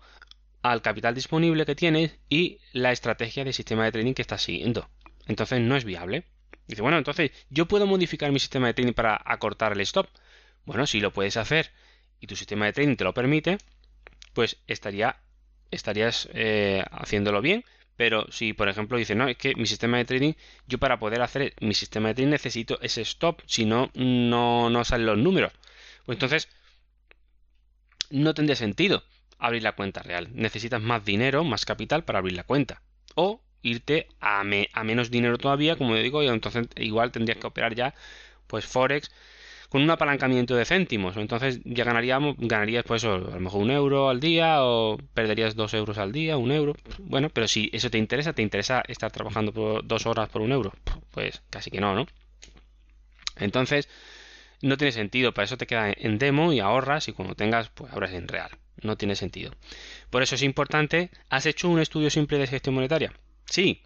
al 0.61 0.81
capital 0.81 1.15
disponible 1.15 1.65
que 1.65 1.75
tienes 1.75 2.17
y 2.29 2.59
la 2.73 2.91
estrategia 2.91 3.43
de 3.43 3.53
sistema 3.53 3.85
de 3.85 3.91
trading 3.91 4.13
que 4.13 4.21
estás 4.21 4.41
siguiendo. 4.43 4.89
Entonces 5.27 5.61
no 5.61 5.75
es 5.75 5.85
viable. 5.85 6.25
Dice, 6.67 6.81
bueno, 6.81 6.97
entonces 6.97 7.31
yo 7.49 7.67
puedo 7.67 7.87
modificar 7.87 8.31
mi 8.31 8.39
sistema 8.39 8.67
de 8.67 8.73
trading 8.73 8.93
para 8.93 9.21
acortar 9.23 9.73
el 9.73 9.81
stop. 9.81 10.07
Bueno, 10.65 10.85
si 10.87 10.99
lo 10.99 11.11
puedes 11.11 11.37
hacer 11.37 11.71
y 12.19 12.27
tu 12.27 12.35
sistema 12.35 12.65
de 12.65 12.73
trading 12.73 12.95
te 12.95 13.03
lo 13.03 13.13
permite, 13.13 13.57
pues 14.33 14.57
estaría, 14.67 15.17
estarías 15.71 16.29
eh, 16.33 16.83
haciéndolo 16.91 17.41
bien. 17.41 17.63
Pero 17.97 18.25
si, 18.31 18.53
por 18.53 18.67
ejemplo, 18.67 18.97
dices, 18.97 19.15
no, 19.15 19.27
es 19.27 19.37
que 19.37 19.53
mi 19.55 19.67
sistema 19.67 19.97
de 19.97 20.05
trading, 20.05 20.33
yo 20.67 20.79
para 20.79 20.97
poder 20.97 21.21
hacer 21.21 21.53
mi 21.59 21.73
sistema 21.73 22.07
de 22.09 22.15
trading 22.15 22.31
necesito 22.31 22.79
ese 22.81 23.01
stop, 23.01 23.41
si 23.45 23.65
no, 23.65 23.91
no, 23.93 24.69
no 24.69 24.83
salen 24.83 25.05
los 25.05 25.17
números. 25.17 25.51
Pues 26.05 26.15
entonces, 26.15 26.49
no 28.09 28.33
tendría 28.33 28.55
sentido 28.55 29.03
abrir 29.37 29.63
la 29.63 29.73
cuenta 29.73 30.01
real. 30.01 30.29
Necesitas 30.33 30.81
más 30.81 31.05
dinero, 31.05 31.43
más 31.43 31.65
capital 31.65 32.03
para 32.03 32.19
abrir 32.19 32.35
la 32.35 32.43
cuenta. 32.43 32.81
O 33.15 33.41
irte 33.61 34.07
a, 34.19 34.39
a 34.39 34.83
menos 34.83 35.11
dinero 35.11 35.37
todavía, 35.37 35.75
como 35.75 35.95
digo, 35.95 36.23
y 36.23 36.27
entonces 36.27 36.67
igual 36.77 37.11
tendrías 37.11 37.37
que 37.37 37.47
operar 37.47 37.75
ya, 37.75 37.93
pues 38.47 38.65
Forex 38.65 39.11
con 39.71 39.81
un 39.81 39.89
apalancamiento 39.89 40.53
de 40.53 40.65
céntimos. 40.65 41.15
Entonces 41.15 41.61
ya 41.63 41.85
ganaríamos, 41.85 42.35
ganarías 42.37 42.83
pues 42.83 43.05
a 43.05 43.17
lo 43.17 43.39
mejor 43.39 43.61
un 43.61 43.71
euro 43.71 44.09
al 44.09 44.19
día 44.19 44.65
o 44.65 44.97
perderías 45.13 45.55
dos 45.55 45.73
euros 45.73 45.97
al 45.97 46.11
día, 46.11 46.35
un 46.35 46.51
euro. 46.51 46.75
Bueno, 46.99 47.29
pero 47.29 47.47
si 47.47 47.69
eso 47.71 47.89
te 47.89 47.97
interesa, 47.97 48.33
te 48.33 48.41
interesa 48.41 48.83
estar 48.89 49.11
trabajando 49.11 49.53
por 49.53 49.87
dos 49.87 50.05
horas 50.05 50.27
por 50.27 50.41
un 50.41 50.51
euro, 50.51 50.73
pues 51.11 51.41
casi 51.49 51.71
que 51.71 51.79
no, 51.79 51.95
¿no? 51.95 52.05
Entonces 53.37 53.87
no 54.61 54.75
tiene 54.75 54.91
sentido, 54.91 55.33
para 55.33 55.45
eso 55.45 55.55
te 55.55 55.67
queda 55.67 55.93
en 55.95 56.17
demo 56.17 56.51
y 56.51 56.59
ahorras 56.59 57.07
y 57.07 57.13
cuando 57.13 57.35
tengas, 57.35 57.69
pues 57.69 57.93
ahorras 57.93 58.11
en 58.11 58.27
real. 58.27 58.51
No 58.81 58.97
tiene 58.97 59.15
sentido. 59.15 59.53
Por 60.09 60.21
eso 60.21 60.35
es 60.35 60.43
importante, 60.43 61.11
¿has 61.29 61.45
hecho 61.45 61.69
un 61.69 61.79
estudio 61.79 62.09
simple 62.09 62.39
de 62.39 62.47
gestión 62.47 62.75
monetaria? 62.75 63.13
Sí, 63.45 63.83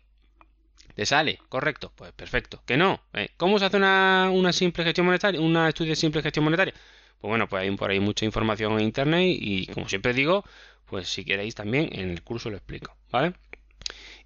¿Te 0.95 1.05
sale? 1.05 1.39
Correcto. 1.49 1.91
Pues 1.95 2.13
perfecto. 2.13 2.63
¿Que 2.65 2.77
no? 2.77 3.01
Eh, 3.13 3.29
¿Cómo 3.38 3.60
se 3.60 3.65
hace 3.65 3.77
una, 3.77 4.53
simple 4.53 4.84
gestión 4.84 5.05
monetaria? 5.05 5.41
¿Un 5.41 5.58
estudio 5.58 5.91
de 5.91 5.97
simple 5.97 6.21
gestión 6.21 6.45
monetaria? 6.45 6.73
Pues 7.19 7.29
bueno, 7.29 7.47
pues 7.47 7.62
hay 7.63 7.75
por 7.75 7.91
ahí 7.91 7.99
mucha 7.99 8.25
información 8.25 8.73
en 8.73 8.81
internet 8.81 9.38
y 9.39 9.67
como 9.67 9.89
siempre 9.89 10.13
digo, 10.13 10.45
pues 10.86 11.10
si 11.10 11.25
queréis 11.25 11.53
también 11.53 11.89
en 11.91 12.12
el 12.12 12.23
curso 12.23 12.49
lo 12.49 12.58
explico. 12.58 12.95
¿Vale? 13.12 13.34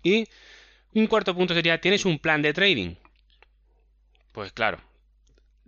Y 0.04 0.26
un 0.94 1.08
cuarto 1.08 1.36
punto 1.36 1.54
sería, 1.56 1.82
¿tienes 1.82 2.06
un 2.06 2.20
plan 2.20 2.42
de 2.42 2.54
trading? 2.54 2.96
Pues 4.32 4.52
claro, 4.52 4.80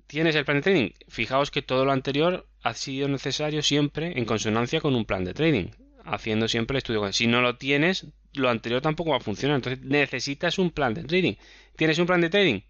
tienes 0.06 0.36
el 0.36 0.46
plan 0.46 0.58
de 0.58 0.62
trading. 0.62 0.90
Fijaos 1.08 1.50
que 1.50 1.64
todo 1.64 1.84
lo 1.84 1.92
anterior 1.92 2.48
ha 2.62 2.76
sido 2.76 3.08
necesario 3.08 3.64
siempre 3.64 4.18
en 4.20 4.26
consonancia 4.26 4.82
con 4.82 4.96
un 4.96 5.06
plan 5.06 5.26
de 5.26 5.34
trading, 5.34 5.70
haciendo 6.06 6.48
siempre 6.48 6.76
el 6.76 6.80
estudio. 6.80 7.12
Si 7.12 7.26
no 7.26 7.42
lo 7.42 7.58
tienes, 7.58 8.06
lo 8.34 8.50
anterior 8.50 8.82
tampoco 8.82 9.12
va 9.12 9.18
a 9.18 9.22
funcionar. 9.22 9.56
Entonces 9.56 9.84
necesitas 9.84 10.58
un 10.58 10.72
plan 10.72 10.94
de 10.94 11.04
trading. 11.04 11.34
¿Tienes 11.76 11.98
un 12.00 12.06
plan 12.06 12.22
de 12.22 12.30
trading? 12.30 12.62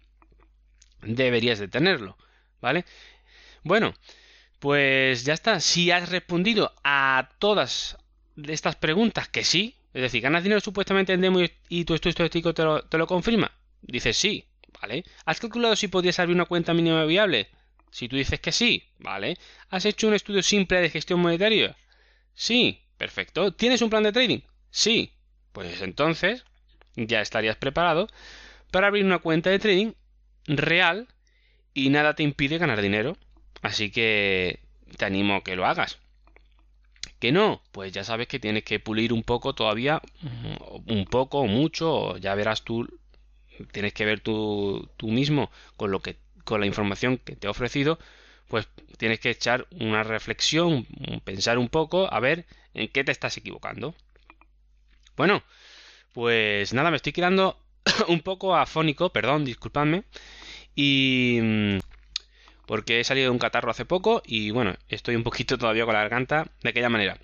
Deberías 1.02 1.58
de 1.58 1.68
tenerlo, 1.68 2.16
¿vale? 2.60 2.84
Bueno, 3.64 3.94
pues 4.58 5.24
ya 5.24 5.34
está. 5.34 5.60
Si 5.60 5.90
has 5.90 6.08
respondido 6.08 6.72
a 6.84 7.30
todas 7.38 7.98
estas 8.36 8.76
preguntas 8.76 9.28
que 9.28 9.44
sí, 9.44 9.76
es 9.92 10.02
decir, 10.02 10.22
ganas 10.22 10.42
dinero 10.42 10.60
supuestamente 10.60 11.12
en 11.12 11.20
demo 11.20 11.40
y 11.68 11.84
tu 11.84 11.94
estudio 11.94 12.10
estadístico 12.10 12.54
te 12.54 12.62
lo, 12.62 12.82
te 12.82 12.96
lo 12.98 13.06
confirma, 13.06 13.52
dices 13.82 14.16
sí, 14.16 14.46
¿vale? 14.80 15.04
¿Has 15.26 15.40
calculado 15.40 15.76
si 15.76 15.88
podías 15.88 16.18
abrir 16.18 16.34
una 16.34 16.46
cuenta 16.46 16.72
mínima 16.72 17.04
viable? 17.04 17.48
Si 17.90 18.08
tú 18.08 18.16
dices 18.16 18.40
que 18.40 18.52
sí, 18.52 18.84
¿vale? 18.98 19.36
¿Has 19.68 19.84
hecho 19.84 20.08
un 20.08 20.14
estudio 20.14 20.42
simple 20.42 20.80
de 20.80 20.88
gestión 20.88 21.20
monetaria? 21.20 21.76
Sí, 22.34 22.80
perfecto. 22.96 23.52
¿Tienes 23.52 23.82
un 23.82 23.90
plan 23.90 24.02
de 24.02 24.12
trading? 24.12 24.40
Sí, 24.70 25.12
pues 25.52 25.80
entonces 25.82 26.44
ya 26.96 27.20
estarías 27.20 27.56
preparado 27.56 28.08
para 28.70 28.88
abrir 28.88 29.04
una 29.04 29.18
cuenta 29.18 29.50
de 29.50 29.58
trading 29.58 29.92
real 30.46 31.08
y 31.74 31.90
nada 31.90 32.14
te 32.14 32.22
impide 32.22 32.58
ganar 32.58 32.80
dinero. 32.80 33.16
Así 33.62 33.90
que 33.90 34.60
te 34.96 35.04
animo 35.04 35.36
a 35.36 35.44
que 35.44 35.56
lo 35.56 35.66
hagas. 35.66 35.98
Que 37.18 37.30
no, 37.32 37.62
pues 37.70 37.92
ya 37.92 38.02
sabes 38.02 38.26
que 38.26 38.40
tienes 38.40 38.64
que 38.64 38.80
pulir 38.80 39.12
un 39.12 39.22
poco 39.22 39.54
todavía, 39.54 40.02
un 40.86 41.04
poco 41.04 41.38
o 41.40 41.46
mucho, 41.46 42.16
ya 42.16 42.34
verás 42.34 42.62
tú, 42.62 42.88
tienes 43.70 43.92
que 43.92 44.04
ver 44.04 44.20
tú, 44.20 44.90
tú 44.96 45.08
mismo 45.08 45.50
con 45.76 45.92
lo 45.92 46.00
que, 46.00 46.16
con 46.44 46.60
la 46.60 46.66
información 46.66 47.18
que 47.18 47.36
te 47.36 47.46
he 47.46 47.50
ofrecido, 47.50 48.00
pues 48.48 48.66
tienes 48.98 49.20
que 49.20 49.30
echar 49.30 49.68
una 49.70 50.02
reflexión, 50.02 50.86
pensar 51.24 51.58
un 51.58 51.68
poco, 51.68 52.12
a 52.12 52.18
ver 52.18 52.44
en 52.74 52.88
qué 52.88 53.04
te 53.04 53.12
estás 53.12 53.36
equivocando. 53.36 53.94
Bueno, 55.16 55.42
pues 56.12 56.72
nada, 56.72 56.90
me 56.90 56.96
estoy 56.96 57.12
quedando 57.12 57.58
un 58.08 58.20
poco 58.20 58.56
afónico, 58.56 59.10
perdón, 59.10 59.44
disculpadme. 59.44 60.04
Y... 60.74 61.38
Mm, 61.42 61.78
porque 62.66 63.00
he 63.00 63.04
salido 63.04 63.26
de 63.26 63.30
un 63.30 63.38
catarro 63.38 63.70
hace 63.70 63.84
poco 63.84 64.22
y 64.24 64.50
bueno, 64.50 64.74
estoy 64.88 65.16
un 65.16 65.24
poquito 65.24 65.58
todavía 65.58 65.84
con 65.84 65.94
la 65.94 66.00
garganta 66.00 66.46
de 66.62 66.70
aquella 66.70 66.88
manera. 66.88 67.18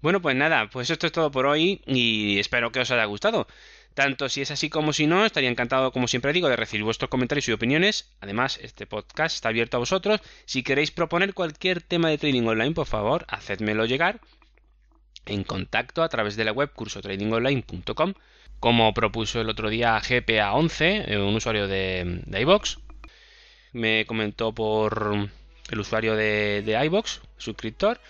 Bueno, 0.00 0.20
pues 0.20 0.36
nada, 0.36 0.68
pues 0.70 0.90
esto 0.90 1.06
es 1.06 1.12
todo 1.12 1.30
por 1.30 1.46
hoy 1.46 1.82
y 1.86 2.38
espero 2.38 2.72
que 2.72 2.80
os 2.80 2.90
haya 2.90 3.04
gustado. 3.04 3.46
Tanto 3.94 4.28
si 4.28 4.42
es 4.42 4.50
así 4.50 4.70
como 4.70 4.92
si 4.92 5.06
no, 5.06 5.24
estaría 5.24 5.48
encantado, 5.48 5.92
como 5.92 6.08
siempre 6.08 6.32
digo, 6.32 6.48
de 6.48 6.56
recibir 6.56 6.84
vuestros 6.84 7.10
comentarios 7.10 7.48
y 7.48 7.52
opiniones. 7.52 8.10
Además, 8.20 8.58
este 8.60 8.86
podcast 8.86 9.36
está 9.36 9.50
abierto 9.50 9.76
a 9.76 9.80
vosotros. 9.80 10.20
Si 10.46 10.62
queréis 10.62 10.90
proponer 10.90 11.32
cualquier 11.32 11.80
tema 11.80 12.08
de 12.08 12.18
trading 12.18 12.46
online, 12.46 12.72
por 12.72 12.86
favor, 12.86 13.24
hacedmelo 13.28 13.86
llegar 13.86 14.20
en 15.26 15.44
contacto 15.44 16.02
a 16.02 16.08
través 16.08 16.36
de 16.36 16.44
la 16.44 16.52
web 16.52 16.72
cursotradingonline.com, 16.72 18.14
como 18.60 18.94
propuso 18.94 19.40
el 19.40 19.48
otro 19.48 19.68
día 19.68 19.98
GPA11, 20.00 21.04
eh, 21.08 21.18
un 21.18 21.34
usuario 21.34 21.68
de, 21.68 22.22
de 22.26 22.40
iBox. 22.40 22.78
Me 23.72 24.06
comentó 24.06 24.52
por 24.52 25.28
el 25.70 25.78
usuario 25.78 26.14
de, 26.16 26.62
de 26.64 26.84
iBox, 26.86 27.20
suscriptor, 27.36 28.00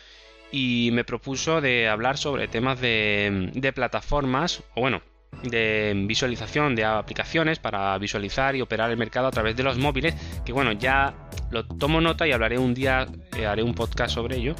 y 0.55 0.91
me 0.93 1.03
propuso 1.05 1.61
de 1.61 1.89
hablar 1.89 2.17
sobre 2.17 2.47
temas 2.47 2.81
de, 2.81 3.73
plataformas, 3.75 4.63
o 4.75 4.83
bueno, 4.83 5.03
de 5.43 5.93
visualización 6.07 6.77
de 6.77 6.85
aplicaciones 6.85 7.59
para 7.59 7.99
visualizar 7.99 8.55
y 8.55 8.61
operar 8.61 8.91
el 8.93 8.97
mercado 8.97 9.27
a 9.27 9.31
través 9.33 9.57
de 9.57 9.65
los 9.65 9.79
móviles, 9.79 10.15
que 10.45 10.53
bueno, 10.53 10.71
ya 10.73 11.15
lo 11.51 11.67
tomo 11.67 12.01
nota 12.01 12.29
y 12.29 12.33
hablaré 12.33 12.59
un 12.59 12.73
día, 12.73 13.09
eh, 13.37 13.47
haré 13.47 13.65
un 13.65 13.75
podcast 13.75 14.15
sobre 14.15 14.37
ello. 14.37 14.55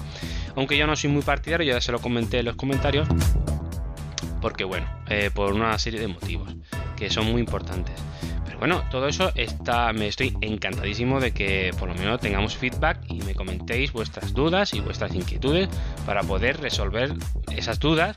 Aunque 0.57 0.77
yo 0.77 0.87
no 0.87 0.97
soy 0.97 1.11
muy 1.11 1.23
partidario, 1.23 1.75
ya 1.75 1.81
se 1.81 1.93
lo 1.93 2.01
comenté 2.01 2.39
en 2.41 2.47
los 2.47 2.57
comentarios, 2.57 3.09
porque 4.41 4.65
bueno, 4.65 4.87
eh, 5.09 5.31
por 5.35 5.53
una 5.53 5.79
serie 5.79 6.01
de 6.01 6.09
motivos 6.09 6.55
que 6.97 7.11
son 7.11 7.27
muy 7.31 7.41
importantes. 7.41 7.95
Pero 8.45 8.59
bueno, 8.59 8.85
todo 8.91 9.09
eso 9.09 9.33
está, 9.35 9.93
me 9.93 10.07
estoy 10.07 10.37
encantadísimo 10.41 11.19
de 11.19 11.33
que 11.33 11.73
por 11.79 11.89
lo 11.89 11.95
menos 11.95 12.21
tengamos 12.21 12.57
feedback 12.57 12.99
y 13.09 13.23
me 13.23 13.35
comentéis 13.35 13.93
vuestras 13.93 14.33
dudas 14.33 14.75
y 14.75 14.81
vuestras 14.81 15.15
inquietudes 15.15 15.69
para 16.07 16.23
poder 16.23 16.61
resolver 16.61 17.13
esas 17.57 17.81
dudas 17.81 18.17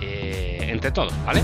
eh, 0.00 0.68
entre 0.70 0.92
todos, 0.92 1.12
¿vale? 1.24 1.42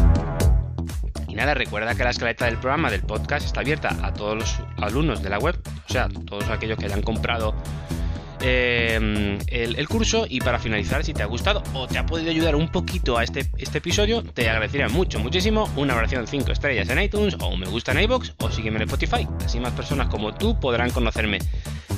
Y 1.26 1.34
nada, 1.34 1.54
recuerda 1.54 1.94
que 1.94 2.04
la 2.04 2.10
escaleta 2.10 2.44
del 2.44 2.58
programa 2.58 2.90
del 2.90 3.00
podcast 3.00 3.46
está 3.46 3.60
abierta 3.60 3.96
a 4.02 4.12
todos 4.12 4.36
los 4.36 4.60
alumnos 4.76 5.22
de 5.22 5.30
la 5.30 5.38
web, 5.38 5.58
o 5.88 5.92
sea, 5.92 6.08
todos 6.26 6.48
aquellos 6.50 6.78
que 6.78 6.84
hayan 6.84 7.00
comprado 7.00 7.54
em, 8.42 9.38
el, 9.48 9.88
curso. 9.88 10.26
Y 10.28 10.40
para 10.40 10.58
finalizar, 10.58 11.04
si 11.04 11.14
te 11.14 11.22
ha 11.22 11.26
gustado 11.26 11.62
o 11.74 11.86
te 11.86 11.98
ha 11.98 12.06
podido 12.06 12.30
ayudar 12.30 12.56
un 12.56 12.70
poquito 12.70 13.16
a 13.16 13.24
este, 13.24 13.46
este 13.58 13.78
episodio, 13.78 14.22
te 14.22 14.48
agradecería 14.48 14.88
mucho, 14.88 15.18
muchísimo 15.18 15.70
una 15.76 15.94
oración 15.94 16.26
5 16.26 16.52
estrellas 16.52 16.88
en 16.90 17.00
iTunes 17.00 17.36
o 17.40 17.48
un 17.48 17.60
me 17.60 17.66
gusta 17.66 17.92
en 17.92 18.00
iBox 18.00 18.34
o 18.38 18.50
sígueme 18.50 18.76
en 18.78 18.82
Spotify. 18.82 19.26
Así 19.44 19.60
más 19.60 19.72
personas 19.72 20.08
como 20.08 20.34
tú 20.34 20.58
podrán 20.58 20.90
conocerme. 20.90 21.38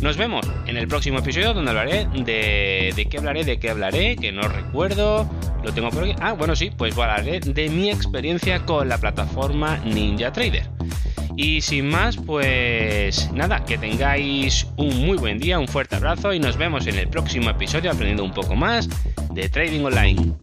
Nos 0.01 0.17
vemos 0.17 0.47
en 0.67 0.77
el 0.77 0.87
próximo 0.87 1.21
episodio 1.21 1.55
donde 1.55 1.71
hablaré 1.71 2.07
de, 2.07 2.93
de 2.95 3.07
qué 3.09 3.19
hablaré, 3.19 3.45
de 3.45 3.59
qué 3.59 3.71
hablaré, 3.71 4.17
que 4.17 4.33
no 4.33 4.43
recuerdo 4.43 5.29
lo 5.65 5.73
tengo 5.73 5.91
por 5.91 6.05
aquí. 6.05 6.15
Ah, 6.21 6.33
bueno, 6.33 6.55
sí, 6.55 6.71
pues 6.77 6.97
hablaré 6.97 7.41
de 7.41 7.69
mi 7.71 7.91
experiencia 7.91 8.65
con 8.67 8.89
la 8.89 8.99
plataforma 8.99 9.79
Ninja 9.79 10.33
Trader. 10.33 10.69
Y 11.37 11.61
sin 11.61 11.89
más, 11.89 12.17
pues 12.17 13.31
nada, 13.33 13.65
que 13.65 13.77
tengáis 13.77 14.67
un 14.77 15.05
muy 15.05 15.17
buen 15.17 15.39
día, 15.39 15.59
un 15.59 15.69
fuerte 15.69 15.97
abrazo 15.97 16.33
y 16.33 16.39
nos 16.39 16.57
vemos 16.57 16.87
en 16.87 16.97
el 16.97 17.09
próximo 17.09 17.51
episodio 17.51 17.91
aprendiendo 17.91 18.25
un 18.25 18.33
poco 18.33 18.55
más 18.55 18.89
de 19.33 19.49
Trading 19.49 19.85
Online. 19.85 20.35